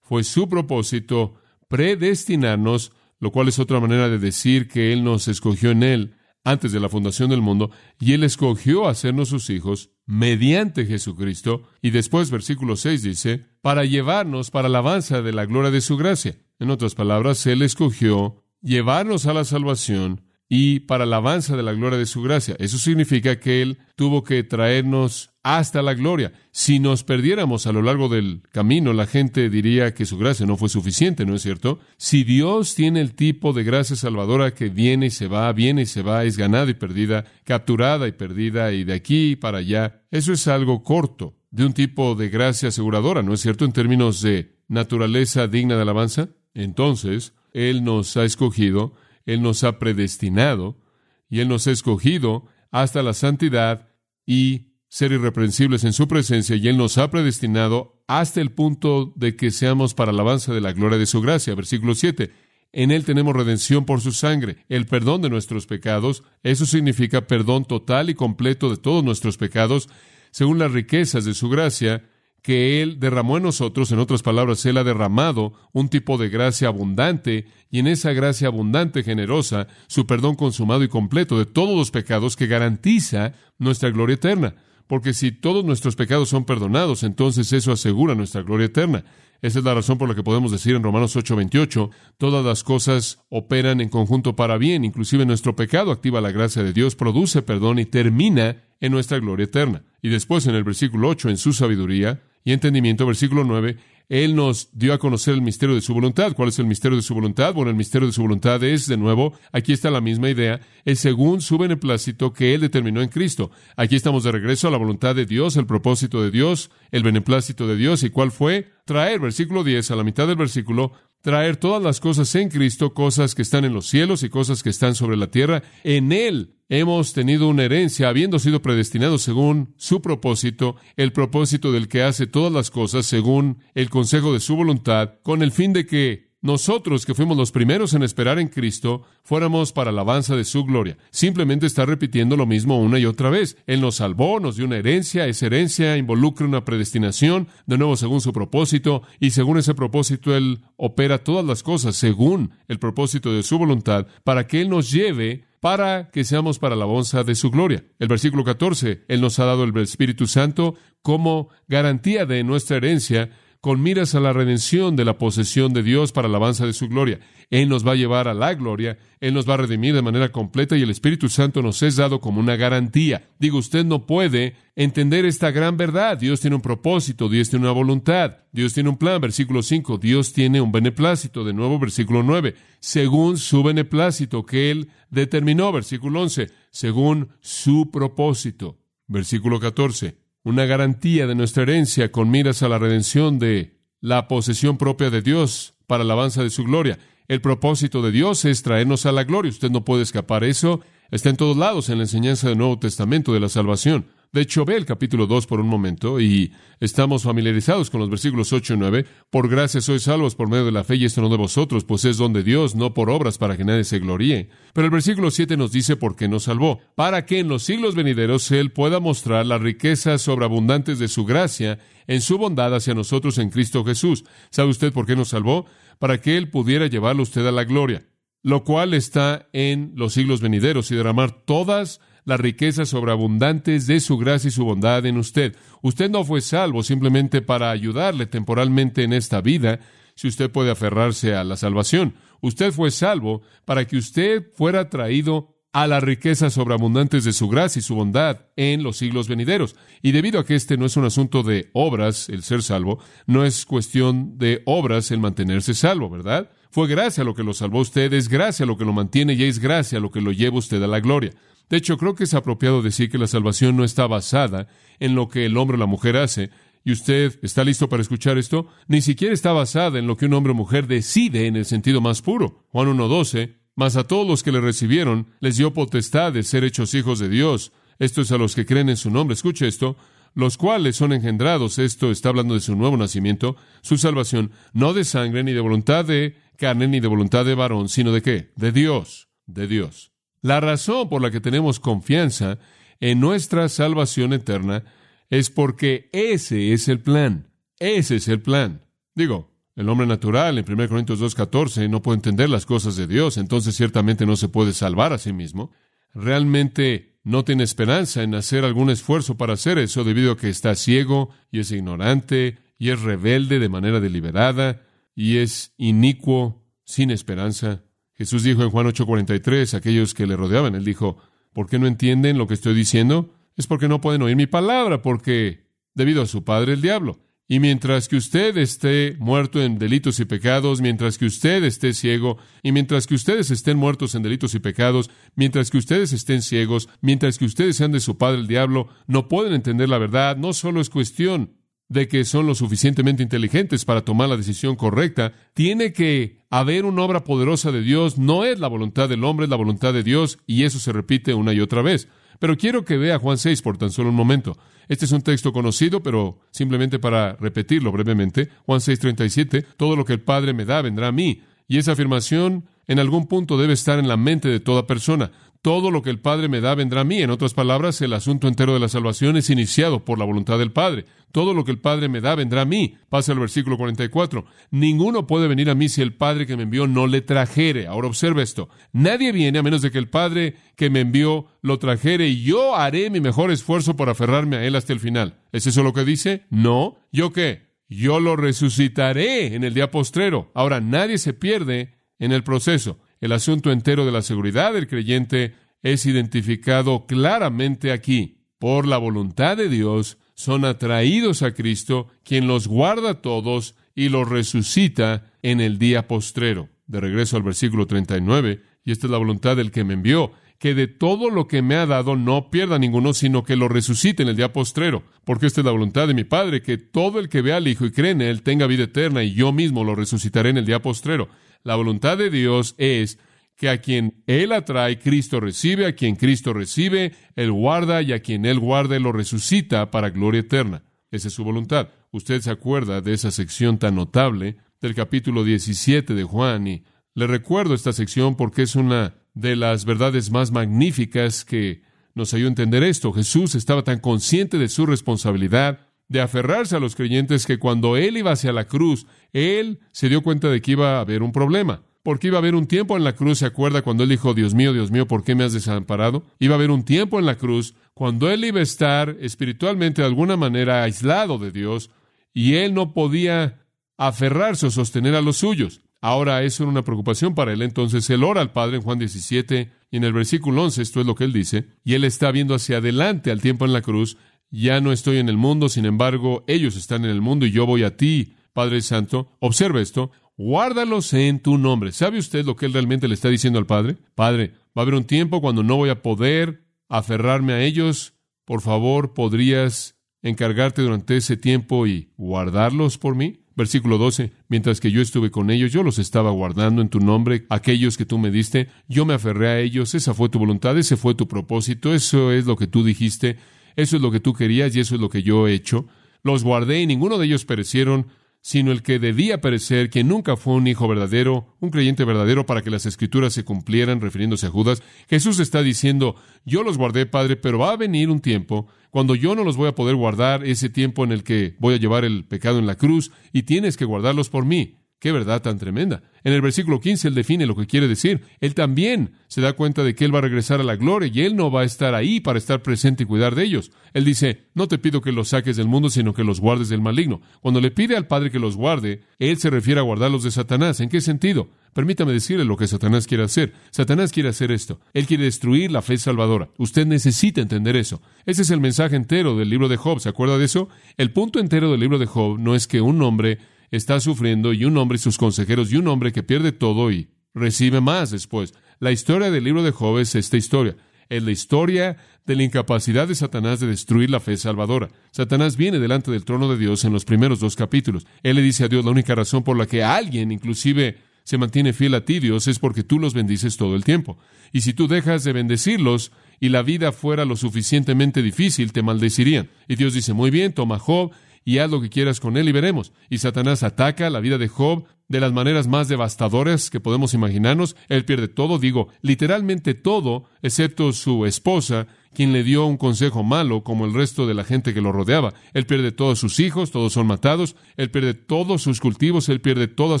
fue 0.02 0.24
su 0.24 0.46
propósito 0.46 1.36
predestinarnos, 1.68 2.92
lo 3.18 3.32
cual 3.32 3.48
es 3.48 3.58
otra 3.58 3.80
manera 3.80 4.10
de 4.10 4.18
decir 4.18 4.68
que 4.68 4.92
Él 4.92 5.04
nos 5.04 5.26
escogió 5.26 5.70
en 5.70 5.82
Él 5.82 6.14
antes 6.46 6.70
de 6.70 6.78
la 6.78 6.88
fundación 6.88 7.28
del 7.28 7.42
mundo, 7.42 7.72
y 7.98 8.12
Él 8.12 8.22
escogió 8.22 8.86
hacernos 8.86 9.30
sus 9.30 9.50
hijos 9.50 9.90
mediante 10.06 10.86
Jesucristo, 10.86 11.64
y 11.82 11.90
después 11.90 12.30
versículo 12.30 12.76
6 12.76 13.02
dice, 13.02 13.46
para 13.62 13.84
llevarnos 13.84 14.52
para 14.52 14.68
la 14.68 14.78
alabanza 14.78 15.22
de 15.22 15.32
la 15.32 15.44
gloria 15.44 15.72
de 15.72 15.80
su 15.80 15.96
gracia. 15.96 16.36
En 16.60 16.70
otras 16.70 16.94
palabras, 16.94 17.44
Él 17.46 17.62
escogió 17.62 18.44
llevarnos 18.62 19.26
a 19.26 19.34
la 19.34 19.44
salvación 19.44 20.22
y 20.48 20.80
para 20.80 21.06
la 21.06 21.16
alabanza 21.16 21.56
de 21.56 21.62
la 21.62 21.72
gloria 21.72 21.98
de 21.98 22.06
su 22.06 22.22
gracia. 22.22 22.56
Eso 22.58 22.78
significa 22.78 23.40
que 23.40 23.62
Él 23.62 23.78
tuvo 23.96 24.22
que 24.22 24.44
traernos 24.44 25.30
hasta 25.42 25.82
la 25.82 25.94
gloria. 25.94 26.32
Si 26.50 26.78
nos 26.78 27.04
perdiéramos 27.04 27.66
a 27.66 27.72
lo 27.72 27.82
largo 27.82 28.08
del 28.08 28.42
camino, 28.50 28.92
la 28.92 29.06
gente 29.06 29.48
diría 29.48 29.94
que 29.94 30.04
su 30.04 30.18
gracia 30.18 30.46
no 30.46 30.56
fue 30.56 30.68
suficiente, 30.68 31.24
¿no 31.24 31.34
es 31.36 31.42
cierto? 31.42 31.78
Si 31.96 32.24
Dios 32.24 32.74
tiene 32.74 33.00
el 33.00 33.14
tipo 33.14 33.52
de 33.52 33.64
gracia 33.64 33.96
salvadora 33.96 34.54
que 34.54 34.68
viene 34.68 35.06
y 35.06 35.10
se 35.10 35.28
va, 35.28 35.52
viene 35.52 35.82
y 35.82 35.86
se 35.86 36.02
va, 36.02 36.24
es 36.24 36.36
ganada 36.36 36.70
y 36.70 36.74
perdida, 36.74 37.24
capturada 37.44 38.08
y 38.08 38.12
perdida 38.12 38.72
y 38.72 38.84
de 38.84 38.94
aquí 38.94 39.36
para 39.36 39.58
allá, 39.58 40.02
eso 40.10 40.32
es 40.32 40.48
algo 40.48 40.82
corto 40.82 41.36
de 41.50 41.64
un 41.64 41.72
tipo 41.72 42.14
de 42.14 42.28
gracia 42.28 42.68
aseguradora, 42.68 43.22
¿no 43.22 43.32
es 43.32 43.40
cierto? 43.40 43.64
En 43.64 43.72
términos 43.72 44.20
de 44.22 44.56
naturaleza 44.68 45.46
digna 45.46 45.76
de 45.76 45.82
alabanza. 45.82 46.28
Entonces, 46.54 47.34
Él 47.52 47.84
nos 47.84 48.16
ha 48.16 48.24
escogido, 48.24 48.94
Él 49.26 49.42
nos 49.42 49.64
ha 49.64 49.78
predestinado 49.78 50.80
y 51.28 51.40
Él 51.40 51.48
nos 51.48 51.66
ha 51.66 51.72
escogido 51.72 52.46
hasta 52.70 53.02
la 53.02 53.12
santidad 53.12 53.88
y 54.24 54.68
ser 54.88 55.12
irreprensibles 55.12 55.84
en 55.84 55.92
su 55.92 56.08
presencia 56.08 56.56
y 56.56 56.68
Él 56.68 56.76
nos 56.76 56.96
ha 56.98 57.10
predestinado 57.10 58.02
hasta 58.06 58.40
el 58.40 58.52
punto 58.52 59.12
de 59.16 59.36
que 59.36 59.50
seamos 59.50 59.94
para 59.94 60.12
alabanza 60.12 60.54
de 60.54 60.60
la 60.60 60.72
gloria 60.72 60.98
de 60.98 61.06
su 61.06 61.20
gracia. 61.20 61.54
Versículo 61.54 61.94
7. 61.94 62.32
En 62.72 62.90
Él 62.90 63.04
tenemos 63.04 63.34
redención 63.34 63.84
por 63.84 64.00
su 64.00 64.12
sangre, 64.12 64.64
el 64.68 64.86
perdón 64.86 65.22
de 65.22 65.30
nuestros 65.30 65.66
pecados. 65.66 66.22
Eso 66.42 66.66
significa 66.66 67.26
perdón 67.26 67.64
total 67.64 68.10
y 68.10 68.14
completo 68.14 68.70
de 68.70 68.76
todos 68.76 69.02
nuestros 69.02 69.36
pecados, 69.36 69.88
según 70.30 70.58
las 70.58 70.72
riquezas 70.72 71.24
de 71.24 71.34
su 71.34 71.48
gracia, 71.48 72.04
que 72.46 72.80
Él 72.80 73.00
derramó 73.00 73.38
en 73.38 73.42
nosotros. 73.42 73.90
En 73.90 73.98
otras 73.98 74.22
palabras, 74.22 74.64
Él 74.66 74.76
ha 74.76 74.84
derramado 74.84 75.52
un 75.72 75.88
tipo 75.88 76.16
de 76.16 76.28
gracia 76.28 76.68
abundante, 76.68 77.46
y 77.72 77.80
en 77.80 77.88
esa 77.88 78.12
gracia 78.12 78.46
abundante, 78.46 79.02
generosa, 79.02 79.66
su 79.88 80.06
perdón 80.06 80.36
consumado 80.36 80.84
y 80.84 80.88
completo 80.88 81.36
de 81.40 81.46
todos 81.46 81.76
los 81.76 81.90
pecados 81.90 82.36
que 82.36 82.46
garantiza 82.46 83.32
nuestra 83.58 83.90
gloria 83.90 84.14
eterna 84.14 84.54
porque 84.86 85.14
si 85.14 85.32
todos 85.32 85.64
nuestros 85.64 85.96
pecados 85.96 86.28
son 86.28 86.44
perdonados, 86.44 87.02
entonces 87.02 87.52
eso 87.52 87.72
asegura 87.72 88.14
nuestra 88.14 88.42
gloria 88.42 88.66
eterna. 88.66 89.04
Esa 89.42 89.58
es 89.58 89.64
la 89.64 89.74
razón 89.74 89.98
por 89.98 90.08
la 90.08 90.14
que 90.14 90.22
podemos 90.22 90.52
decir 90.52 90.76
en 90.76 90.84
Romanos 90.84 91.16
8:28, 91.16 91.90
todas 92.18 92.44
las 92.44 92.62
cosas 92.62 93.18
operan 93.28 93.80
en 93.80 93.88
conjunto 93.88 94.36
para 94.36 94.58
bien, 94.58 94.84
inclusive 94.84 95.26
nuestro 95.26 95.56
pecado 95.56 95.90
activa 95.90 96.20
la 96.20 96.30
gracia 96.30 96.62
de 96.62 96.72
Dios, 96.72 96.94
produce 96.94 97.42
perdón 97.42 97.80
y 97.80 97.84
termina 97.84 98.62
en 98.80 98.92
nuestra 98.92 99.18
gloria 99.18 99.44
eterna. 99.44 99.82
Y 100.00 100.08
después 100.08 100.46
en 100.46 100.54
el 100.54 100.62
versículo 100.62 101.08
8, 101.08 101.30
en 101.30 101.36
su 101.36 101.52
sabiduría 101.52 102.22
y 102.46 102.52
entendimiento, 102.52 103.04
versículo 103.04 103.42
9, 103.42 103.76
él 104.08 104.36
nos 104.36 104.68
dio 104.72 104.92
a 104.92 104.98
conocer 104.98 105.34
el 105.34 105.42
misterio 105.42 105.74
de 105.74 105.80
su 105.80 105.92
voluntad. 105.92 106.32
¿Cuál 106.32 106.50
es 106.50 106.60
el 106.60 106.66
misterio 106.66 106.94
de 106.94 107.02
su 107.02 107.12
voluntad? 107.12 107.52
Bueno, 107.52 107.72
el 107.72 107.76
misterio 107.76 108.06
de 108.06 108.12
su 108.12 108.22
voluntad 108.22 108.62
es, 108.62 108.86
de 108.86 108.96
nuevo, 108.96 109.34
aquí 109.50 109.72
está 109.72 109.90
la 109.90 110.00
misma 110.00 110.30
idea, 110.30 110.60
es 110.84 111.00
según 111.00 111.40
su 111.40 111.58
beneplácito 111.58 112.32
que 112.32 112.54
Él 112.54 112.60
determinó 112.60 113.02
en 113.02 113.08
Cristo. 113.08 113.50
Aquí 113.74 113.96
estamos 113.96 114.22
de 114.22 114.30
regreso 114.30 114.68
a 114.68 114.70
la 114.70 114.76
voluntad 114.76 115.16
de 115.16 115.26
Dios, 115.26 115.56
el 115.56 115.66
propósito 115.66 116.22
de 116.22 116.30
Dios, 116.30 116.70
el 116.92 117.02
beneplácito 117.02 117.66
de 117.66 117.74
Dios. 117.74 118.04
¿Y 118.04 118.10
cuál 118.10 118.30
fue? 118.30 118.70
Traer, 118.84 119.18
versículo 119.18 119.64
10, 119.64 119.90
a 119.90 119.96
la 119.96 120.04
mitad 120.04 120.28
del 120.28 120.36
versículo, 120.36 120.92
traer 121.22 121.56
todas 121.56 121.82
las 121.82 121.98
cosas 121.98 122.32
en 122.36 122.48
Cristo, 122.48 122.94
cosas 122.94 123.34
que 123.34 123.42
están 123.42 123.64
en 123.64 123.74
los 123.74 123.88
cielos 123.88 124.22
y 124.22 124.28
cosas 124.28 124.62
que 124.62 124.70
están 124.70 124.94
sobre 124.94 125.16
la 125.16 125.32
tierra. 125.32 125.64
En 125.82 126.12
Él 126.12 126.55
hemos 126.68 127.12
tenido 127.12 127.48
una 127.48 127.64
herencia, 127.64 128.08
habiendo 128.08 128.38
sido 128.38 128.62
predestinados 128.62 129.22
según 129.22 129.74
su 129.76 130.02
propósito, 130.02 130.76
el 130.96 131.12
propósito 131.12 131.72
del 131.72 131.88
que 131.88 132.02
hace 132.02 132.26
todas 132.26 132.52
las 132.52 132.70
cosas 132.70 133.06
según 133.06 133.58
el 133.74 133.90
consejo 133.90 134.32
de 134.32 134.40
su 134.40 134.56
voluntad, 134.56 135.14
con 135.22 135.42
el 135.42 135.52
fin 135.52 135.72
de 135.72 135.86
que 135.86 136.26
nosotros, 136.42 137.06
que 137.06 137.14
fuimos 137.14 137.36
los 137.36 137.50
primeros 137.50 137.92
en 137.94 138.04
esperar 138.04 138.38
en 138.38 138.46
Cristo, 138.46 139.02
fuéramos 139.24 139.72
para 139.72 139.90
alabanza 139.90 140.36
de 140.36 140.44
su 140.44 140.64
gloria. 140.64 140.96
Simplemente 141.10 141.66
está 141.66 141.84
repitiendo 141.84 142.36
lo 142.36 142.46
mismo 142.46 142.80
una 142.80 143.00
y 143.00 143.06
otra 143.06 143.30
vez. 143.30 143.56
Él 143.66 143.80
nos 143.80 143.96
salvó, 143.96 144.38
nos 144.38 144.54
dio 144.54 144.66
una 144.66 144.76
herencia, 144.76 145.26
esa 145.26 145.46
herencia 145.46 145.96
involucra 145.96 146.46
una 146.46 146.64
predestinación, 146.64 147.48
de 147.66 147.78
nuevo 147.78 147.96
según 147.96 148.20
su 148.20 148.32
propósito, 148.32 149.02
y 149.18 149.30
según 149.30 149.58
ese 149.58 149.74
propósito 149.74 150.36
Él 150.36 150.60
opera 150.76 151.24
todas 151.24 151.44
las 151.44 151.64
cosas 151.64 151.96
según 151.96 152.52
el 152.68 152.78
propósito 152.78 153.32
de 153.32 153.42
su 153.42 153.58
voluntad, 153.58 154.06
para 154.22 154.46
que 154.46 154.60
Él 154.60 154.68
nos 154.68 154.92
lleve 154.92 155.45
para 155.60 156.10
que 156.10 156.24
seamos 156.24 156.58
para 156.58 156.76
la 156.76 156.84
alabanza 156.84 157.24
de 157.24 157.34
su 157.34 157.50
gloria. 157.50 157.84
El 157.98 158.08
versículo 158.08 158.44
14, 158.44 159.04
Él 159.08 159.20
nos 159.20 159.38
ha 159.38 159.44
dado 159.44 159.64
el 159.64 159.76
Espíritu 159.78 160.26
Santo 160.26 160.74
como 161.02 161.48
garantía 161.68 162.26
de 162.26 162.44
nuestra 162.44 162.76
herencia 162.76 163.30
con 163.60 163.82
miras 163.82 164.14
a 164.14 164.20
la 164.20 164.32
redención 164.32 164.96
de 164.96 165.04
la 165.04 165.18
posesión 165.18 165.72
de 165.72 165.82
Dios 165.82 166.12
para 166.12 166.28
la 166.28 166.36
alabanza 166.36 166.66
de 166.66 166.72
su 166.72 166.88
gloria. 166.88 167.20
Él 167.50 167.68
nos 167.68 167.86
va 167.86 167.92
a 167.92 167.96
llevar 167.96 168.28
a 168.28 168.34
la 168.34 168.54
gloria, 168.54 168.98
Él 169.20 169.34
nos 169.34 169.48
va 169.48 169.54
a 169.54 169.58
redimir 169.58 169.94
de 169.94 170.02
manera 170.02 170.32
completa 170.32 170.76
y 170.76 170.82
el 170.82 170.90
Espíritu 170.90 171.28
Santo 171.28 171.62
nos 171.62 171.82
es 171.82 171.96
dado 171.96 172.20
como 172.20 172.40
una 172.40 172.56
garantía. 172.56 173.30
Digo, 173.38 173.58
usted 173.58 173.84
no 173.84 174.06
puede 174.06 174.56
entender 174.74 175.24
esta 175.24 175.50
gran 175.50 175.76
verdad. 175.76 176.18
Dios 176.18 176.40
tiene 176.40 176.56
un 176.56 176.62
propósito, 176.62 177.28
Dios 177.28 177.48
tiene 177.48 177.64
una 177.64 177.72
voluntad, 177.72 178.38
Dios 178.52 178.74
tiene 178.74 178.88
un 178.88 178.96
plan. 178.96 179.20
Versículo 179.20 179.62
5, 179.62 179.98
Dios 179.98 180.32
tiene 180.32 180.60
un 180.60 180.72
beneplácito. 180.72 181.44
De 181.44 181.52
nuevo, 181.52 181.78
versículo 181.78 182.22
9, 182.22 182.54
según 182.80 183.38
su 183.38 183.62
beneplácito 183.62 184.44
que 184.44 184.70
Él 184.70 184.90
determinó. 185.10 185.72
Versículo 185.72 186.22
11, 186.22 186.50
según 186.70 187.28
su 187.40 187.90
propósito. 187.90 188.78
Versículo 189.06 189.60
14, 189.60 190.18
una 190.46 190.64
garantía 190.64 191.26
de 191.26 191.34
nuestra 191.34 191.64
herencia 191.64 192.12
con 192.12 192.30
miras 192.30 192.62
a 192.62 192.68
la 192.68 192.78
redención 192.78 193.40
de 193.40 193.80
la 194.00 194.28
posesión 194.28 194.78
propia 194.78 195.10
de 195.10 195.20
Dios 195.20 195.74
para 195.88 196.04
la 196.04 196.14
alabanza 196.14 196.44
de 196.44 196.50
su 196.50 196.62
gloria. 196.62 197.00
El 197.26 197.40
propósito 197.40 198.00
de 198.00 198.12
Dios 198.12 198.44
es 198.44 198.62
traernos 198.62 199.06
a 199.06 199.12
la 199.12 199.24
gloria. 199.24 199.50
Usted 199.50 199.72
no 199.72 199.84
puede 199.84 200.04
escapar 200.04 200.44
eso. 200.44 200.82
Está 201.10 201.30
en 201.30 201.36
todos 201.36 201.56
lados 201.56 201.88
en 201.88 201.98
la 201.98 202.04
enseñanza 202.04 202.48
del 202.48 202.58
Nuevo 202.58 202.78
Testamento 202.78 203.32
de 203.32 203.40
la 203.40 203.48
salvación. 203.48 204.06
De 204.36 204.42
hecho, 204.42 204.66
ve 204.66 204.76
el 204.76 204.84
capítulo 204.84 205.26
2 205.26 205.46
por 205.46 205.60
un 205.60 205.66
momento 205.66 206.20
y 206.20 206.52
estamos 206.78 207.22
familiarizados 207.22 207.88
con 207.88 208.00
los 208.00 208.10
versículos 208.10 208.52
8 208.52 208.74
y 208.74 208.76
9. 208.76 209.06
Por 209.30 209.48
gracia 209.48 209.80
sois 209.80 210.02
salvos 210.02 210.34
por 210.34 210.50
medio 210.50 210.66
de 210.66 210.72
la 210.72 210.84
fe 210.84 210.96
y 210.96 211.06
esto 211.06 211.22
no 211.22 211.30
de 211.30 211.38
vosotros, 211.38 211.84
pues 211.84 212.04
es 212.04 212.18
don 212.18 212.34
de 212.34 212.42
Dios, 212.42 212.74
no 212.74 212.92
por 212.92 213.08
obras 213.08 213.38
para 213.38 213.56
que 213.56 213.64
nadie 213.64 213.84
se 213.84 213.98
gloríe. 213.98 214.50
Pero 214.74 214.84
el 214.84 214.90
versículo 214.90 215.30
7 215.30 215.56
nos 215.56 215.72
dice 215.72 215.96
por 215.96 216.16
qué 216.16 216.28
nos 216.28 216.42
salvó. 216.42 216.80
Para 216.94 217.24
que 217.24 217.38
en 217.38 217.48
los 217.48 217.62
siglos 217.62 217.94
venideros 217.94 218.50
Él 218.50 218.72
pueda 218.72 219.00
mostrar 219.00 219.46
las 219.46 219.62
riquezas 219.62 220.20
sobreabundantes 220.20 220.98
de 220.98 221.08
su 221.08 221.24
gracia 221.24 221.78
en 222.06 222.20
su 222.20 222.36
bondad 222.36 222.74
hacia 222.74 222.92
nosotros 222.92 223.38
en 223.38 223.48
Cristo 223.48 223.86
Jesús. 223.86 224.26
¿Sabe 224.50 224.68
usted 224.68 224.92
por 224.92 225.06
qué 225.06 225.16
nos 225.16 225.28
salvó? 225.28 225.64
Para 225.98 226.20
que 226.20 226.36
Él 226.36 226.50
pudiera 226.50 226.88
llevarlo 226.88 227.22
usted 227.22 227.46
a 227.46 227.52
la 227.52 227.64
gloria, 227.64 228.04
lo 228.42 228.64
cual 228.64 228.92
está 228.92 229.48
en 229.54 229.92
los 229.96 230.12
siglos 230.12 230.42
venideros 230.42 230.90
y 230.90 230.94
derramar 230.94 231.42
todas 231.46 232.02
las 232.26 232.40
riquezas 232.40 232.90
sobreabundantes 232.90 233.86
de 233.86 234.00
su 234.00 234.18
gracia 234.18 234.48
y 234.48 234.50
su 234.50 234.64
bondad 234.64 235.06
en 235.06 235.16
usted. 235.16 235.56
Usted 235.80 236.10
no 236.10 236.24
fue 236.24 236.42
salvo 236.42 236.82
simplemente 236.82 237.40
para 237.40 237.70
ayudarle 237.70 238.26
temporalmente 238.26 239.04
en 239.04 239.14
esta 239.14 239.40
vida, 239.40 239.80
si 240.16 240.28
usted 240.28 240.50
puede 240.50 240.70
aferrarse 240.70 241.34
a 241.34 241.44
la 241.44 241.56
salvación. 241.56 242.14
Usted 242.40 242.72
fue 242.72 242.90
salvo 242.90 243.42
para 243.64 243.86
que 243.86 243.96
usted 243.96 244.50
fuera 244.54 244.90
traído 244.90 245.56
a 245.72 245.86
las 245.86 246.02
riquezas 246.02 246.54
sobreabundantes 246.54 247.24
de 247.24 247.32
su 247.32 247.48
gracia 247.48 247.80
y 247.80 247.82
su 247.82 247.94
bondad 247.94 248.46
en 248.56 248.82
los 248.82 248.96
siglos 248.96 249.28
venideros. 249.28 249.76
Y 250.02 250.12
debido 250.12 250.40
a 250.40 250.46
que 250.46 250.54
este 250.54 250.76
no 250.78 250.86
es 250.86 250.96
un 250.96 251.04
asunto 251.04 251.42
de 251.42 251.68
obras, 251.74 252.28
el 252.30 252.42
ser 252.42 252.62
salvo, 252.62 252.98
no 253.26 253.44
es 253.44 253.66
cuestión 253.66 254.38
de 254.38 254.62
obras 254.64 255.10
el 255.10 255.20
mantenerse 255.20 255.74
salvo, 255.74 256.08
¿verdad? 256.08 256.50
Fue 256.70 256.88
gracia 256.88 257.24
lo 257.24 257.34
que 257.34 257.44
lo 257.44 257.52
salvó 257.52 257.80
usted, 257.80 258.12
es 258.14 258.28
gracia 258.28 258.66
lo 258.66 258.78
que 258.78 258.86
lo 258.86 258.94
mantiene 258.94 259.34
y 259.34 259.44
es 259.44 259.58
gracia 259.58 260.00
lo 260.00 260.10
que 260.10 260.22
lo 260.22 260.32
lleva 260.32 260.58
usted 260.58 260.82
a 260.82 260.86
la 260.86 261.00
gloria. 261.00 261.32
De 261.68 261.76
hecho, 261.76 261.98
creo 261.98 262.14
que 262.14 262.24
es 262.24 262.34
apropiado 262.34 262.82
decir 262.82 263.10
que 263.10 263.18
la 263.18 263.26
salvación 263.26 263.76
no 263.76 263.84
está 263.84 264.06
basada 264.06 264.68
en 265.00 265.14
lo 265.14 265.28
que 265.28 265.46
el 265.46 265.56
hombre 265.56 265.76
o 265.76 265.80
la 265.80 265.86
mujer 265.86 266.16
hace. 266.16 266.50
¿Y 266.84 266.92
usted 266.92 267.38
está 267.42 267.64
listo 267.64 267.88
para 267.88 268.02
escuchar 268.02 268.38
esto? 268.38 268.68
Ni 268.86 269.00
siquiera 269.00 269.34
está 269.34 269.52
basada 269.52 269.98
en 269.98 270.06
lo 270.06 270.16
que 270.16 270.26
un 270.26 270.34
hombre 270.34 270.52
o 270.52 270.54
mujer 270.54 270.86
decide 270.86 271.46
en 271.46 271.56
el 271.56 271.64
sentido 271.64 272.00
más 272.00 272.22
puro. 272.22 272.64
Juan 272.68 272.96
1.12, 272.96 273.56
mas 273.74 273.96
a 273.96 274.04
todos 274.04 274.26
los 274.26 274.44
que 274.44 274.52
le 274.52 274.60
recibieron 274.60 275.26
les 275.40 275.56
dio 275.56 275.74
potestad 275.74 276.32
de 276.32 276.44
ser 276.44 276.62
hechos 276.62 276.94
hijos 276.94 277.18
de 277.18 277.28
Dios. 277.28 277.72
Esto 277.98 278.20
es 278.20 278.30
a 278.30 278.38
los 278.38 278.54
que 278.54 278.66
creen 278.66 278.88
en 278.88 278.96
su 278.96 279.10
nombre. 279.10 279.34
Escuche 279.34 279.66
esto. 279.66 279.96
Los 280.34 280.58
cuales 280.58 280.96
son 280.96 281.14
engendrados, 281.14 281.78
esto 281.78 282.10
está 282.10 282.28
hablando 282.28 282.52
de 282.52 282.60
su 282.60 282.76
nuevo 282.76 282.98
nacimiento, 282.98 283.56
su 283.80 283.96
salvación, 283.96 284.50
no 284.74 284.92
de 284.92 285.04
sangre, 285.04 285.42
ni 285.42 285.54
de 285.54 285.60
voluntad 285.60 286.04
de 286.04 286.36
carne, 286.58 286.88
ni 286.88 287.00
de 287.00 287.08
voluntad 287.08 287.46
de 287.46 287.54
varón, 287.54 287.88
sino 287.88 288.12
de 288.12 288.20
qué? 288.20 288.52
De 288.54 288.70
Dios, 288.70 289.30
de 289.46 289.66
Dios. 289.66 290.12
La 290.46 290.60
razón 290.60 291.08
por 291.08 291.20
la 291.22 291.32
que 291.32 291.40
tenemos 291.40 291.80
confianza 291.80 292.60
en 293.00 293.18
nuestra 293.18 293.68
salvación 293.68 294.32
eterna 294.32 294.84
es 295.28 295.50
porque 295.50 296.08
ese 296.12 296.72
es 296.72 296.86
el 296.86 297.00
plan. 297.00 297.50
Ese 297.80 298.14
es 298.14 298.28
el 298.28 298.40
plan. 298.40 298.82
Digo, 299.16 299.50
el 299.74 299.88
hombre 299.88 300.06
natural 300.06 300.56
en 300.56 300.72
1 300.72 300.88
Corintios 300.88 301.20
2.14 301.20 301.90
no 301.90 302.00
puede 302.00 302.18
entender 302.18 302.48
las 302.48 302.64
cosas 302.64 302.94
de 302.94 303.08
Dios, 303.08 303.38
entonces 303.38 303.74
ciertamente 303.74 304.24
no 304.24 304.36
se 304.36 304.46
puede 304.46 304.72
salvar 304.72 305.12
a 305.12 305.18
sí 305.18 305.32
mismo. 305.32 305.72
Realmente 306.14 307.18
no 307.24 307.44
tiene 307.44 307.64
esperanza 307.64 308.22
en 308.22 308.36
hacer 308.36 308.64
algún 308.64 308.88
esfuerzo 308.88 309.36
para 309.36 309.54
hacer 309.54 309.78
eso 309.78 310.04
debido 310.04 310.30
a 310.30 310.36
que 310.36 310.48
está 310.48 310.76
ciego 310.76 311.30
y 311.50 311.58
es 311.58 311.72
ignorante 311.72 312.58
y 312.78 312.90
es 312.90 313.02
rebelde 313.02 313.58
de 313.58 313.68
manera 313.68 313.98
deliberada 313.98 314.80
y 315.12 315.38
es 315.38 315.74
inicuo, 315.76 316.62
sin 316.84 317.10
esperanza. 317.10 317.82
Jesús 318.16 318.42
dijo 318.42 318.62
en 318.62 318.70
Juan 318.70 318.86
8:43 318.86 319.74
a 319.74 319.76
aquellos 319.78 320.14
que 320.14 320.26
le 320.26 320.36
rodeaban, 320.36 320.74
él 320.74 320.84
dijo, 320.84 321.18
¿por 321.52 321.68
qué 321.68 321.78
no 321.78 321.86
entienden 321.86 322.38
lo 322.38 322.46
que 322.46 322.54
estoy 322.54 322.74
diciendo? 322.74 323.34
Es 323.56 323.66
porque 323.66 323.88
no 323.88 324.00
pueden 324.00 324.22
oír 324.22 324.36
mi 324.36 324.46
palabra, 324.46 325.02
porque 325.02 325.66
debido 325.94 326.22
a 326.22 326.26
su 326.26 326.44
padre 326.44 326.74
el 326.74 326.82
diablo. 326.82 327.20
Y 327.48 327.60
mientras 327.60 328.08
que 328.08 328.16
usted 328.16 328.56
esté 328.58 329.16
muerto 329.20 329.62
en 329.62 329.78
delitos 329.78 330.18
y 330.18 330.24
pecados, 330.24 330.80
mientras 330.80 331.16
que 331.16 331.26
usted 331.26 331.62
esté 331.62 331.92
ciego, 331.92 332.38
y 332.62 332.72
mientras 332.72 333.06
que 333.06 333.14
ustedes 333.14 333.52
estén 333.52 333.76
muertos 333.76 334.16
en 334.16 334.22
delitos 334.22 334.54
y 334.54 334.58
pecados, 334.58 335.10
mientras 335.36 335.70
que 335.70 335.78
ustedes 335.78 336.12
estén 336.12 336.42
ciegos, 336.42 336.88
mientras 337.00 337.38
que 337.38 337.44
ustedes 337.44 337.76
sean 337.76 337.92
de 337.92 338.00
su 338.00 338.18
padre 338.18 338.40
el 338.40 338.48
diablo, 338.48 338.88
no 339.06 339.28
pueden 339.28 339.54
entender 339.54 339.88
la 339.88 339.98
verdad, 339.98 340.36
no 340.36 340.52
solo 340.54 340.80
es 340.80 340.90
cuestión 340.90 341.52
de 341.88 342.08
que 342.08 342.24
son 342.24 342.46
lo 342.46 342.54
suficientemente 342.54 343.22
inteligentes 343.22 343.84
para 343.84 344.04
tomar 344.04 344.28
la 344.28 344.36
decisión 344.36 344.76
correcta, 344.76 345.32
tiene 345.54 345.92
que 345.92 346.40
haber 346.50 346.84
una 346.84 347.02
obra 347.02 347.24
poderosa 347.24 347.70
de 347.70 347.82
Dios, 347.82 348.18
no 348.18 348.44
es 348.44 348.58
la 348.58 348.68
voluntad 348.68 349.08
del 349.08 349.24
hombre, 349.24 349.44
es 349.44 349.50
la 349.50 349.56
voluntad 349.56 349.92
de 349.92 350.02
Dios, 350.02 350.38
y 350.46 350.64
eso 350.64 350.78
se 350.78 350.92
repite 350.92 351.34
una 351.34 351.52
y 351.52 351.60
otra 351.60 351.82
vez. 351.82 352.08
Pero 352.38 352.56
quiero 352.56 352.84
que 352.84 352.96
vea 352.96 353.18
Juan 353.18 353.38
6 353.38 353.62
por 353.62 353.78
tan 353.78 353.90
solo 353.90 354.10
un 354.10 354.16
momento. 354.16 354.58
Este 354.88 355.04
es 355.04 355.12
un 355.12 355.22
texto 355.22 355.52
conocido, 355.52 356.02
pero 356.02 356.38
simplemente 356.50 356.98
para 356.98 357.34
repetirlo 357.36 357.92
brevemente. 357.92 358.50
Juan 358.66 358.80
6:37, 358.80 359.64
todo 359.76 359.96
lo 359.96 360.04
que 360.04 360.12
el 360.12 360.20
Padre 360.20 360.52
me 360.52 360.64
da 360.64 360.82
vendrá 360.82 361.08
a 361.08 361.12
mí. 361.12 361.42
Y 361.68 361.78
esa 361.78 361.92
afirmación 361.92 362.66
en 362.88 362.98
algún 362.98 363.26
punto 363.26 363.58
debe 363.58 363.72
estar 363.72 363.98
en 363.98 364.08
la 364.08 364.16
mente 364.16 364.48
de 364.48 364.60
toda 364.60 364.86
persona. 364.86 365.32
Todo 365.66 365.90
lo 365.90 366.02
que 366.02 366.10
el 366.10 366.20
Padre 366.20 366.48
me 366.48 366.60
da 366.60 366.76
vendrá 366.76 367.00
a 367.00 367.04
mí. 367.04 367.20
En 367.20 367.30
otras 367.30 367.52
palabras, 367.52 368.00
el 368.00 368.12
asunto 368.12 368.46
entero 368.46 368.72
de 368.72 368.78
la 368.78 368.88
salvación 368.88 369.36
es 369.36 369.50
iniciado 369.50 370.04
por 370.04 370.16
la 370.16 370.24
voluntad 370.24 370.60
del 370.60 370.70
Padre. 370.70 371.06
Todo 371.32 371.54
lo 371.54 371.64
que 371.64 371.72
el 371.72 371.80
Padre 371.80 372.08
me 372.08 372.20
da 372.20 372.36
vendrá 372.36 372.60
a 372.60 372.64
mí. 372.66 372.94
Pasa 373.08 373.32
el 373.32 373.40
versículo 373.40 373.76
44. 373.76 374.44
Ninguno 374.70 375.26
puede 375.26 375.48
venir 375.48 375.68
a 375.68 375.74
mí 375.74 375.88
si 375.88 376.02
el 376.02 376.14
Padre 376.14 376.46
que 376.46 376.56
me 376.56 376.62
envió 376.62 376.86
no 376.86 377.08
le 377.08 377.20
trajere. 377.20 377.88
Ahora 377.88 378.06
observe 378.06 378.42
esto. 378.42 378.68
Nadie 378.92 379.32
viene 379.32 379.58
a 379.58 379.64
menos 379.64 379.82
de 379.82 379.90
que 379.90 379.98
el 379.98 380.08
Padre 380.08 380.54
que 380.76 380.88
me 380.88 381.00
envió 381.00 381.46
lo 381.62 381.80
trajere 381.80 382.28
y 382.28 382.44
yo 382.44 382.76
haré 382.76 383.10
mi 383.10 383.20
mejor 383.20 383.50
esfuerzo 383.50 383.96
por 383.96 384.08
aferrarme 384.08 384.58
a 384.58 384.64
él 384.64 384.76
hasta 384.76 384.92
el 384.92 385.00
final. 385.00 385.40
¿Es 385.50 385.66
eso 385.66 385.82
lo 385.82 385.92
que 385.92 386.04
dice? 386.04 386.44
No. 386.48 386.96
¿Yo 387.10 387.32
qué? 387.32 387.66
Yo 387.88 388.20
lo 388.20 388.36
resucitaré 388.36 389.56
en 389.56 389.64
el 389.64 389.74
día 389.74 389.90
postrero. 389.90 390.52
Ahora, 390.54 390.80
nadie 390.80 391.18
se 391.18 391.32
pierde 391.32 391.95
en 392.18 392.32
el 392.32 392.42
proceso. 392.42 392.98
El 393.20 393.32
asunto 393.32 393.72
entero 393.72 394.04
de 394.04 394.12
la 394.12 394.22
seguridad 394.22 394.72
del 394.72 394.88
creyente 394.88 395.54
es 395.82 396.06
identificado 396.06 397.06
claramente 397.06 397.92
aquí. 397.92 398.38
Por 398.58 398.86
la 398.86 398.98
voluntad 398.98 399.56
de 399.56 399.68
Dios, 399.68 400.18
son 400.34 400.64
atraídos 400.64 401.42
a 401.42 401.52
Cristo, 401.52 402.08
quien 402.22 402.46
los 402.46 402.68
guarda 402.68 403.22
todos 403.22 403.74
y 403.94 404.10
los 404.10 404.28
resucita 404.28 405.32
en 405.42 405.60
el 405.60 405.78
día 405.78 406.06
postrero. 406.06 406.68
De 406.86 407.00
regreso 407.00 407.36
al 407.36 407.42
versículo 407.42 407.86
39, 407.86 408.62
y 408.84 408.92
esta 408.92 409.06
es 409.06 409.10
la 409.10 409.18
voluntad 409.18 409.56
del 409.56 409.70
que 409.70 409.82
me 409.82 409.94
envió, 409.94 410.32
que 410.58 410.74
de 410.74 410.86
todo 410.86 411.30
lo 411.30 411.48
que 411.48 411.62
me 411.62 411.74
ha 411.74 411.86
dado 411.86 412.16
no 412.16 412.50
pierda 412.50 412.78
ninguno, 412.78 413.12
sino 413.14 413.44
que 413.44 413.56
lo 413.56 413.68
resucite 413.68 414.22
en 414.22 414.28
el 414.28 414.36
día 414.36 414.52
postrero. 414.52 415.02
Porque 415.24 415.46
esta 415.46 415.62
es 415.62 415.64
la 415.64 415.72
voluntad 415.72 416.06
de 416.06 416.14
mi 416.14 416.24
Padre, 416.24 416.62
que 416.62 416.78
todo 416.78 417.18
el 417.18 417.28
que 417.28 417.42
vea 417.42 417.56
al 417.56 417.68
Hijo 417.68 417.86
y 417.86 417.90
cree 417.90 418.12
en 418.12 418.22
Él 418.22 418.42
tenga 418.42 418.66
vida 418.66 418.84
eterna, 418.84 419.24
y 419.24 419.32
yo 419.32 419.52
mismo 419.52 419.84
lo 419.84 419.94
resucitaré 419.94 420.50
en 420.50 420.58
el 420.58 420.66
día 420.66 420.82
postrero. 420.82 421.28
La 421.66 421.74
voluntad 421.74 422.16
de 422.16 422.30
Dios 422.30 422.76
es 422.78 423.18
que 423.56 423.68
a 423.68 423.80
quien 423.80 424.22
Él 424.28 424.52
atrae, 424.52 425.00
Cristo 425.00 425.40
recibe, 425.40 425.86
a 425.86 425.96
quien 425.96 426.14
Cristo 426.14 426.52
recibe, 426.52 427.12
Él 427.34 427.50
guarda, 427.50 428.02
y 428.02 428.12
a 428.12 428.20
quien 428.20 428.46
Él 428.46 428.60
guarda, 428.60 428.96
lo 429.00 429.10
resucita 429.10 429.90
para 429.90 430.10
gloria 430.10 430.42
eterna. 430.42 430.84
Esa 431.10 431.26
es 431.26 431.34
su 431.34 431.42
voluntad. 431.42 431.88
Usted 432.12 432.40
se 432.40 432.52
acuerda 432.52 433.00
de 433.00 433.14
esa 433.14 433.32
sección 433.32 433.78
tan 433.78 433.96
notable 433.96 434.58
del 434.80 434.94
capítulo 434.94 435.42
17 435.42 436.14
de 436.14 436.22
Juan, 436.22 436.68
y 436.68 436.84
le 437.14 437.26
recuerdo 437.26 437.74
esta 437.74 437.92
sección 437.92 438.36
porque 438.36 438.62
es 438.62 438.76
una 438.76 439.16
de 439.34 439.56
las 439.56 439.86
verdades 439.86 440.30
más 440.30 440.52
magníficas 440.52 441.44
que 441.44 441.82
nos 442.14 442.32
ayudó 442.32 442.46
a 442.46 442.50
entender 442.50 442.84
esto. 442.84 443.12
Jesús 443.12 443.56
estaba 443.56 443.82
tan 443.82 443.98
consciente 443.98 444.56
de 444.56 444.68
su 444.68 444.86
responsabilidad 444.86 445.85
de 446.08 446.20
aferrarse 446.20 446.76
a 446.76 446.80
los 446.80 446.94
creyentes 446.94 447.46
que 447.46 447.58
cuando 447.58 447.96
Él 447.96 448.16
iba 448.16 448.32
hacia 448.32 448.52
la 448.52 448.66
cruz, 448.66 449.06
Él 449.32 449.80
se 449.92 450.08
dio 450.08 450.22
cuenta 450.22 450.48
de 450.48 450.60
que 450.60 450.72
iba 450.72 450.96
a 450.96 451.00
haber 451.00 451.22
un 451.22 451.32
problema. 451.32 451.82
Porque 452.02 452.28
iba 452.28 452.36
a 452.36 452.38
haber 452.38 452.54
un 452.54 452.68
tiempo 452.68 452.96
en 452.96 453.02
la 453.02 453.16
cruz, 453.16 453.38
¿se 453.38 453.46
acuerda 453.46 453.82
cuando 453.82 454.04
Él 454.04 454.10
dijo, 454.10 454.32
Dios 454.32 454.54
mío, 454.54 454.72
Dios 454.72 454.92
mío, 454.92 455.08
¿por 455.08 455.24
qué 455.24 455.34
me 455.34 455.42
has 455.42 455.52
desamparado? 455.52 456.22
Iba 456.38 456.54
a 456.54 456.58
haber 456.58 456.70
un 456.70 456.84
tiempo 456.84 457.18
en 457.18 457.26
la 457.26 457.36
cruz 457.36 457.74
cuando 457.94 458.30
Él 458.30 458.44
iba 458.44 458.60
a 458.60 458.62
estar 458.62 459.16
espiritualmente 459.20 460.02
de 460.02 460.06
alguna 460.06 460.36
manera 460.36 460.84
aislado 460.84 461.38
de 461.38 461.50
Dios 461.50 461.90
y 462.32 462.54
Él 462.54 462.74
no 462.74 462.92
podía 462.92 463.66
aferrarse 463.96 464.66
o 464.66 464.70
sostener 464.70 465.16
a 465.16 465.22
los 465.22 465.38
suyos. 465.38 465.80
Ahora 466.00 466.44
eso 466.44 466.62
era 466.62 466.70
una 466.70 466.84
preocupación 466.84 467.34
para 467.34 467.52
Él, 467.52 467.62
entonces 467.62 468.08
Él 468.10 468.22
ora 468.22 468.40
al 468.40 468.52
Padre 468.52 468.76
en 468.76 468.82
Juan 468.82 469.00
17 469.00 469.72
y 469.90 469.96
en 469.96 470.04
el 470.04 470.12
versículo 470.12 470.62
11 470.62 470.82
esto 470.82 471.00
es 471.00 471.06
lo 471.06 471.16
que 471.16 471.24
Él 471.24 471.32
dice, 471.32 471.66
y 471.82 471.94
Él 471.94 472.04
está 472.04 472.30
viendo 472.30 472.54
hacia 472.54 472.76
adelante 472.76 473.32
al 473.32 473.40
tiempo 473.40 473.64
en 473.64 473.72
la 473.72 473.82
cruz 473.82 474.16
ya 474.50 474.80
no 474.80 474.92
estoy 474.92 475.18
en 475.18 475.28
el 475.28 475.36
mundo, 475.36 475.68
sin 475.68 475.86
embargo, 475.86 476.44
ellos 476.46 476.76
están 476.76 477.04
en 477.04 477.10
el 477.10 477.20
mundo 477.20 477.46
y 477.46 477.50
yo 477.50 477.66
voy 477.66 477.82
a 477.82 477.96
ti, 477.96 478.34
Padre 478.52 478.80
Santo. 478.80 479.28
Observe 479.40 479.82
esto, 479.82 480.10
guárdalos 480.36 481.12
en 481.12 481.40
tu 481.40 481.58
nombre. 481.58 481.92
¿Sabe 481.92 482.18
usted 482.18 482.44
lo 482.44 482.56
que 482.56 482.66
él 482.66 482.72
realmente 482.72 483.08
le 483.08 483.14
está 483.14 483.28
diciendo 483.28 483.58
al 483.58 483.66
Padre? 483.66 483.96
Padre, 484.14 484.52
va 484.76 484.80
a 484.80 484.82
haber 484.82 484.94
un 484.94 485.04
tiempo 485.04 485.40
cuando 485.40 485.62
no 485.62 485.76
voy 485.76 485.90
a 485.90 486.02
poder 486.02 486.62
aferrarme 486.88 487.52
a 487.52 487.62
ellos. 487.62 488.14
Por 488.44 488.60
favor, 488.60 489.14
¿podrías 489.14 489.96
encargarte 490.22 490.82
durante 490.82 491.16
ese 491.16 491.36
tiempo 491.36 491.86
y 491.86 492.10
guardarlos 492.16 492.98
por 492.98 493.14
mí? 493.14 493.40
Versículo 493.56 493.96
12, 493.96 494.32
mientras 494.48 494.80
que 494.80 494.90
yo 494.90 495.00
estuve 495.00 495.30
con 495.30 495.50
ellos, 495.50 495.72
yo 495.72 495.82
los 495.82 495.98
estaba 495.98 496.30
guardando 496.30 496.82
en 496.82 496.90
tu 496.90 497.00
nombre, 497.00 497.46
aquellos 497.48 497.96
que 497.96 498.04
tú 498.04 498.18
me 498.18 498.30
diste, 498.30 498.68
yo 498.86 499.06
me 499.06 499.14
aferré 499.14 499.48
a 499.48 499.60
ellos, 499.60 499.94
esa 499.94 500.12
fue 500.12 500.28
tu 500.28 500.38
voluntad, 500.38 500.76
ese 500.76 500.98
fue 500.98 501.14
tu 501.14 501.26
propósito, 501.26 501.94
eso 501.94 502.32
es 502.32 502.44
lo 502.44 502.56
que 502.56 502.66
tú 502.66 502.84
dijiste, 502.84 503.38
eso 503.76 503.96
es 503.96 504.02
lo 504.02 504.10
que 504.10 504.20
tú 504.20 504.32
querías 504.32 504.74
y 504.74 504.80
eso 504.80 504.94
es 504.94 505.00
lo 505.00 505.08
que 505.08 505.22
yo 505.22 505.46
he 505.46 505.54
hecho. 505.54 505.86
Los 506.22 506.42
guardé 506.42 506.80
y 506.80 506.86
ninguno 506.86 507.18
de 507.18 507.26
ellos 507.26 507.44
perecieron, 507.44 508.08
sino 508.40 508.72
el 508.72 508.82
que 508.82 508.98
debía 508.98 509.40
perecer, 509.40 509.90
que 509.90 510.04
nunca 510.04 510.36
fue 510.36 510.54
un 510.54 510.66
hijo 510.66 510.88
verdadero, 510.88 511.56
un 511.60 511.70
creyente 511.70 512.04
verdadero 512.04 512.46
para 512.46 512.62
que 512.62 512.70
las 512.70 512.86
escrituras 512.86 513.32
se 513.32 513.44
cumplieran, 513.44 514.00
refiriéndose 514.00 514.46
a 514.46 514.50
Judas. 514.50 514.82
Jesús 515.08 515.40
está 515.40 515.62
diciendo, 515.62 516.16
yo 516.44 516.62
los 516.62 516.78
guardé, 516.78 517.06
Padre, 517.06 517.36
pero 517.36 517.58
va 517.58 517.72
a 517.72 517.76
venir 517.76 518.08
un 518.08 518.20
tiempo 518.20 518.66
cuando 518.90 519.14
yo 519.14 519.34
no 519.34 519.44
los 519.44 519.56
voy 519.56 519.68
a 519.68 519.74
poder 519.74 519.94
guardar, 519.94 520.44
ese 520.46 520.70
tiempo 520.70 521.04
en 521.04 521.12
el 521.12 521.22
que 521.22 521.54
voy 521.58 521.74
a 521.74 521.78
llevar 521.78 522.04
el 522.04 522.24
pecado 522.24 522.58
en 522.58 522.66
la 522.66 522.76
cruz, 522.76 523.12
y 523.32 523.42
tienes 523.42 523.76
que 523.76 523.84
guardarlos 523.84 524.30
por 524.30 524.46
mí. 524.46 524.76
Qué 525.06 525.12
verdad 525.12 525.40
tan 525.40 525.56
tremenda. 525.56 526.02
En 526.24 526.32
el 526.32 526.40
versículo 526.40 526.80
15 526.80 527.06
él 527.06 527.14
define 527.14 527.46
lo 527.46 527.54
que 527.54 527.68
quiere 527.68 527.86
decir. 527.86 528.22
Él 528.40 528.56
también 528.56 529.12
se 529.28 529.40
da 529.40 529.52
cuenta 529.52 529.84
de 529.84 529.94
que 529.94 530.04
él 530.04 530.12
va 530.12 530.18
a 530.18 530.22
regresar 530.22 530.58
a 530.58 530.64
la 530.64 530.74
gloria 530.74 531.08
y 531.14 531.20
él 531.20 531.36
no 531.36 531.48
va 531.48 531.60
a 531.60 531.64
estar 531.64 531.94
ahí 531.94 532.18
para 532.18 532.40
estar 532.40 532.60
presente 532.60 533.04
y 533.04 533.06
cuidar 533.06 533.36
de 533.36 533.44
ellos. 533.44 533.70
Él 533.94 534.04
dice, 534.04 534.48
no 534.54 534.66
te 534.66 534.78
pido 534.78 535.02
que 535.02 535.12
los 535.12 535.28
saques 535.28 535.56
del 535.56 535.68
mundo, 535.68 535.90
sino 535.90 536.12
que 536.12 536.24
los 536.24 536.40
guardes 536.40 536.70
del 536.70 536.80
maligno. 536.80 537.20
Cuando 537.40 537.60
le 537.60 537.70
pide 537.70 537.96
al 537.96 538.08
Padre 538.08 538.32
que 538.32 538.40
los 538.40 538.56
guarde, 538.56 539.04
él 539.20 539.36
se 539.36 539.48
refiere 539.48 539.78
a 539.78 539.84
guardarlos 539.84 540.24
de 540.24 540.32
Satanás. 540.32 540.80
¿En 540.80 540.88
qué 540.88 541.00
sentido? 541.00 541.50
Permítame 541.72 542.12
decirle 542.12 542.44
lo 542.44 542.56
que 542.56 542.66
Satanás 542.66 543.06
quiere 543.06 543.22
hacer. 543.22 543.52
Satanás 543.70 544.10
quiere 544.10 544.30
hacer 544.30 544.50
esto. 544.50 544.80
Él 544.92 545.06
quiere 545.06 545.22
destruir 545.22 545.70
la 545.70 545.82
fe 545.82 545.98
salvadora. 545.98 546.48
Usted 546.58 546.84
necesita 546.84 547.40
entender 547.40 547.76
eso. 547.76 548.02
Ese 548.24 548.42
es 548.42 548.50
el 548.50 548.60
mensaje 548.60 548.96
entero 548.96 549.36
del 549.36 549.50
libro 549.50 549.68
de 549.68 549.76
Job. 549.76 550.00
¿Se 550.00 550.08
acuerda 550.08 550.36
de 550.36 550.46
eso? 550.46 550.68
El 550.96 551.12
punto 551.12 551.38
entero 551.38 551.70
del 551.70 551.78
libro 551.78 552.00
de 552.00 552.06
Job 552.06 552.40
no 552.40 552.56
es 552.56 552.66
que 552.66 552.80
un 552.80 553.00
hombre 553.02 553.38
está 553.70 554.00
sufriendo 554.00 554.52
y 554.52 554.64
un 554.64 554.76
hombre 554.76 554.96
y 554.96 555.00
sus 555.00 555.18
consejeros 555.18 555.72
y 555.72 555.76
un 555.76 555.88
hombre 555.88 556.12
que 556.12 556.22
pierde 556.22 556.52
todo 556.52 556.90
y 556.90 557.08
recibe 557.34 557.80
más 557.80 558.10
después. 558.10 558.54
La 558.78 558.92
historia 558.92 559.30
del 559.30 559.44
libro 559.44 559.62
de 559.62 559.70
Job 559.70 559.98
es 559.98 560.14
esta 560.14 560.36
historia. 560.36 560.76
Es 561.08 561.22
la 561.22 561.30
historia 561.30 561.96
de 562.26 562.34
la 562.34 562.42
incapacidad 562.42 563.06
de 563.06 563.14
Satanás 563.14 563.60
de 563.60 563.68
destruir 563.68 564.10
la 564.10 564.20
fe 564.20 564.36
salvadora. 564.36 564.88
Satanás 565.12 565.56
viene 565.56 565.78
delante 565.78 566.10
del 566.10 566.24
trono 566.24 566.48
de 566.48 566.58
Dios 566.58 566.84
en 566.84 566.92
los 566.92 567.04
primeros 567.04 567.38
dos 567.38 567.54
capítulos. 567.54 568.06
Él 568.22 568.36
le 568.36 568.42
dice 568.42 568.64
a 568.64 568.68
Dios 568.68 568.84
la 568.84 568.90
única 568.90 569.14
razón 569.14 569.44
por 569.44 569.56
la 569.56 569.66
que 569.66 569.84
alguien 569.84 570.32
inclusive 570.32 570.98
se 571.22 571.38
mantiene 571.38 571.72
fiel 571.72 571.94
a 571.94 572.04
ti, 572.04 572.20
Dios, 572.20 572.46
es 572.46 572.58
porque 572.58 572.84
tú 572.84 573.00
los 573.00 573.12
bendices 573.12 573.56
todo 573.56 573.74
el 573.74 573.84
tiempo. 573.84 574.16
Y 574.52 574.60
si 574.60 574.74
tú 574.74 574.86
dejas 574.86 575.24
de 575.24 575.32
bendecirlos 575.32 576.12
y 576.38 576.50
la 576.50 576.62
vida 576.62 576.92
fuera 576.92 577.24
lo 577.24 577.34
suficientemente 577.34 578.22
difícil, 578.22 578.72
te 578.72 578.82
maldecirían. 578.82 579.48
Y 579.66 579.74
Dios 579.74 579.92
dice, 579.94 580.12
muy 580.12 580.30
bien, 580.30 580.52
toma 580.52 580.78
Job 580.78 581.10
y 581.46 581.58
haz 581.58 581.70
lo 581.70 581.80
que 581.80 581.88
quieras 581.88 582.18
con 582.18 582.36
él 582.36 582.48
y 582.48 582.52
veremos. 582.52 582.92
Y 583.08 583.18
Satanás 583.18 583.62
ataca 583.62 584.10
la 584.10 584.18
vida 584.18 584.36
de 584.36 584.48
Job 584.48 584.84
de 585.08 585.20
las 585.20 585.32
maneras 585.32 585.68
más 585.68 585.86
devastadoras 585.86 586.70
que 586.70 586.80
podemos 586.80 587.14
imaginarnos. 587.14 587.76
Él 587.88 588.04
pierde 588.04 588.26
todo, 588.26 588.58
digo, 588.58 588.88
literalmente 589.00 589.74
todo, 589.74 590.24
excepto 590.42 590.92
su 590.92 591.24
esposa, 591.24 591.86
quien 592.12 592.32
le 592.32 592.42
dio 592.42 592.66
un 592.66 592.76
consejo 592.76 593.22
malo, 593.22 593.62
como 593.62 593.86
el 593.86 593.94
resto 593.94 594.26
de 594.26 594.34
la 594.34 594.42
gente 594.42 594.74
que 594.74 594.80
lo 594.80 594.90
rodeaba. 594.90 595.34
Él 595.54 595.66
pierde 595.66 595.92
todos 595.92 596.18
sus 596.18 596.40
hijos, 596.40 596.72
todos 596.72 596.92
son 596.92 597.06
matados, 597.06 597.54
él 597.76 597.92
pierde 597.92 598.14
todos 598.14 598.62
sus 598.62 598.80
cultivos, 598.80 599.28
él 599.28 599.40
pierde 599.40 599.68
toda 599.68 600.00